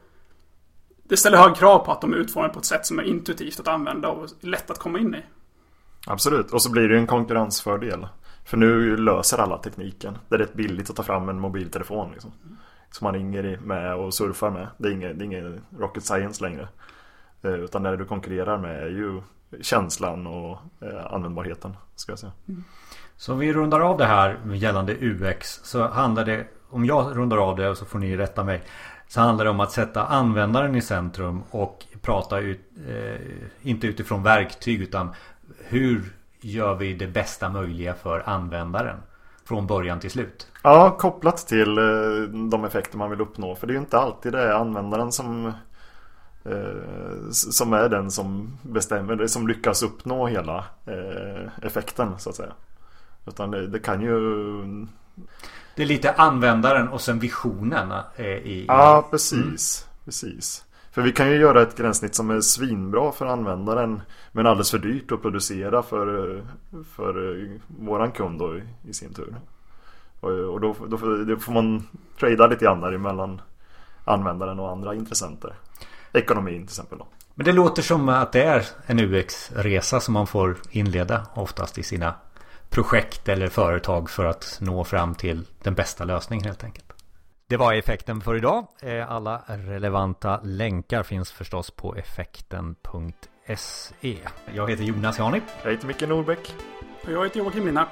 det 1.03 1.17
ställer 1.17 1.37
hög 1.37 1.55
krav 1.55 1.79
på 1.85 1.91
att 1.91 2.01
de 2.01 2.13
är 2.13 2.17
utformade 2.17 2.53
på 2.53 2.59
ett 2.59 2.65
sätt 2.65 2.85
som 2.85 2.99
är 2.99 3.03
intuitivt 3.03 3.59
att 3.59 3.67
använda 3.67 4.07
och 4.07 4.29
lätt 4.39 4.71
att 4.71 4.79
komma 4.79 4.99
in 4.99 5.15
i. 5.15 5.23
Absolut, 6.07 6.51
och 6.51 6.61
så 6.61 6.71
blir 6.71 6.87
det 6.87 6.93
ju 6.93 6.99
en 6.99 7.07
konkurrensfördel. 7.07 8.07
För 8.45 8.57
nu 8.57 8.97
löser 8.97 9.37
alla 9.37 9.57
tekniken. 9.57 10.17
Det 10.29 10.35
är 10.35 10.39
rätt 10.39 10.53
billigt 10.53 10.89
att 10.89 10.95
ta 10.95 11.03
fram 11.03 11.29
en 11.29 11.39
mobiltelefon 11.39 12.11
liksom. 12.11 12.31
Som 12.91 13.05
man 13.05 13.13
ringer 13.13 13.59
med 13.63 13.95
och 13.95 14.13
surfar 14.13 14.49
med. 14.49 14.67
Det 14.77 14.87
är 14.87 14.91
ingen, 14.91 15.17
det 15.17 15.23
är 15.23 15.25
ingen 15.25 15.61
rocket 15.79 16.03
science 16.03 16.43
längre. 16.43 16.67
Eh, 17.41 17.53
utan 17.53 17.83
det 17.83 17.97
du 17.97 18.05
konkurrerar 18.05 18.57
med 18.57 18.83
är 18.83 18.89
ju 18.89 19.21
känslan 19.61 20.27
och 20.27 20.57
eh, 20.81 21.13
användbarheten. 21.13 21.77
Ska 21.95 22.11
jag 22.11 22.19
säga. 22.19 22.31
Mm. 22.47 22.63
Så 23.17 23.33
om 23.33 23.39
vi 23.39 23.53
rundar 23.53 23.79
av 23.79 23.97
det 23.97 24.05
här 24.05 24.39
gällande 24.53 24.95
UX. 24.99 25.59
Så 25.63 25.87
handlar 25.87 26.25
det, 26.25 26.47
om 26.69 26.85
jag 26.85 27.17
rundar 27.17 27.37
av 27.37 27.57
det 27.57 27.69
och 27.69 27.77
så 27.77 27.85
får 27.85 27.99
ni 27.99 28.17
rätta 28.17 28.43
mig. 28.43 28.63
Så 29.07 29.21
handlar 29.21 29.45
det 29.45 29.51
om 29.51 29.59
att 29.59 29.71
sätta 29.71 30.05
användaren 30.05 30.75
i 30.75 30.81
centrum 30.81 31.43
och 31.49 31.85
prata 32.01 32.39
ut, 32.39 32.61
eh, 32.87 33.21
inte 33.61 33.87
utifrån 33.87 34.23
verktyg 34.23 34.81
utan 34.81 35.09
hur 35.59 36.13
gör 36.41 36.75
vi 36.75 36.93
det 36.93 37.07
bästa 37.07 37.49
möjliga 37.49 37.93
för 37.93 38.23
användaren. 38.25 38.97
Från 39.51 39.67
början 39.67 39.99
till 39.99 40.11
slut. 40.11 40.47
Ja, 40.61 40.97
kopplat 40.99 41.37
till 41.37 41.77
eh, 41.77 41.83
de 42.49 42.65
effekter 42.65 42.97
man 42.97 43.09
vill 43.09 43.21
uppnå. 43.21 43.55
För 43.55 43.67
det 43.67 43.71
är 43.71 43.75
ju 43.75 43.79
inte 43.79 43.99
alltid 43.99 44.31
det 44.31 44.41
är 44.41 44.53
användaren 44.53 45.11
som 45.11 45.45
eh, 46.45 47.29
som 47.31 47.73
är 47.73 47.89
den 47.89 48.11
som 48.11 48.57
bestämmer, 48.61 49.27
som 49.27 49.47
lyckas 49.47 49.83
uppnå 49.83 50.27
hela 50.27 50.65
eh, 50.85 51.65
effekten 51.65 52.19
så 52.19 52.29
att 52.29 52.35
säga. 52.35 52.53
Utan 53.27 53.51
det, 53.51 53.67
det 53.67 53.79
kan 53.79 54.01
ju 54.01 54.17
Det 55.75 55.83
är 55.83 55.87
lite 55.87 56.11
användaren 56.11 56.89
och 56.89 57.01
sen 57.01 57.19
visionen 57.19 57.91
i... 58.17 58.65
Ja, 58.67 59.07
precis. 59.11 59.87
Mm. 59.87 60.05
Precis. 60.05 60.65
För 60.91 61.01
vi 61.01 61.11
kan 61.11 61.29
ju 61.29 61.35
göra 61.35 61.61
ett 61.61 61.77
gränssnitt 61.77 62.15
som 62.15 62.29
är 62.29 62.41
svinbra 62.41 63.11
för 63.11 63.25
användaren 63.25 64.01
men 64.31 64.47
alldeles 64.47 64.71
för 64.71 64.79
dyrt 64.79 65.11
att 65.11 65.21
producera 65.21 65.83
för, 65.83 66.41
för 66.95 67.47
våran 67.67 68.11
kund 68.11 68.39
då 68.39 68.59
i 68.89 68.93
sin 68.93 69.13
tur. 69.13 69.35
Och 70.21 70.61
då, 70.61 70.75
då, 70.87 70.97
då 71.27 71.37
får 71.37 71.51
man 71.51 71.87
trada 72.19 72.47
lite 72.47 72.65
grann 72.65 72.81
där 72.81 72.91
emellan 72.93 73.41
användaren 74.05 74.59
och 74.59 74.71
andra 74.71 74.95
intressenter. 74.95 75.53
Ekonomin 76.13 76.61
till 76.61 76.63
exempel 76.63 76.97
då. 76.97 77.07
Men 77.35 77.45
det 77.45 77.51
låter 77.51 77.81
som 77.81 78.09
att 78.09 78.31
det 78.31 78.43
är 78.43 78.67
en 78.85 78.99
UX-resa 78.99 79.99
som 79.99 80.13
man 80.13 80.27
får 80.27 80.57
inleda 80.69 81.27
oftast 81.33 81.77
i 81.77 81.83
sina 81.83 82.13
projekt 82.69 83.29
eller 83.29 83.47
företag 83.47 84.09
för 84.09 84.25
att 84.25 84.57
nå 84.61 84.83
fram 84.83 85.15
till 85.15 85.45
den 85.63 85.73
bästa 85.73 86.03
lösningen 86.03 86.45
helt 86.45 86.63
enkelt. 86.63 86.90
Det 87.51 87.57
var 87.57 87.73
effekten 87.73 88.21
för 88.21 88.35
idag. 88.35 88.67
Eh, 88.81 89.11
alla 89.11 89.41
relevanta 89.47 90.41
länkar 90.43 91.03
finns 91.03 91.31
förstås 91.31 91.71
på 91.71 91.95
effekten.se. 91.95 93.17
Jag 94.53 94.69
heter 94.69 94.83
Jonas 94.83 95.19
Jani. 95.19 95.41
Jag 95.63 95.71
heter 95.71 95.87
Micke 95.87 96.01
Norbeck. 96.01 96.55
Och 97.05 97.11
jag 97.11 97.23
heter 97.23 97.39
Joakim 97.39 97.65
Linnart. 97.65 97.87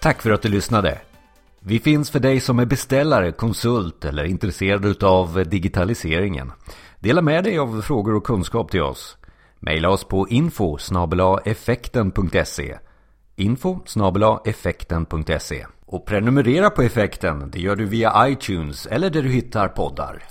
Tack 0.00 0.22
för 0.22 0.30
att 0.30 0.42
du 0.42 0.48
lyssnade. 0.48 1.00
Vi 1.66 1.78
finns 1.78 2.10
för 2.10 2.20
dig 2.20 2.40
som 2.40 2.58
är 2.58 2.64
beställare, 2.64 3.32
konsult 3.32 4.04
eller 4.04 4.24
intresserad 4.24 5.04
av 5.04 5.44
digitaliseringen. 5.48 6.52
Dela 7.00 7.22
med 7.22 7.44
dig 7.44 7.58
av 7.58 7.82
frågor 7.82 8.14
och 8.14 8.26
kunskap 8.26 8.70
till 8.70 8.82
oss. 8.82 9.16
Maila 9.60 9.88
oss 9.88 10.04
på 10.04 10.28
info 10.28 10.78
effekten.se 11.44 12.78
info 13.36 13.80
effekten.se 14.44 15.66
och 15.86 16.06
prenumerera 16.06 16.70
på 16.70 16.82
effekten, 16.82 17.50
det 17.50 17.60
gör 17.60 17.76
du 17.76 17.84
via 17.84 18.28
iTunes 18.28 18.86
eller 18.86 19.10
där 19.10 19.22
du 19.22 19.28
hittar 19.28 19.68
poddar. 19.68 20.22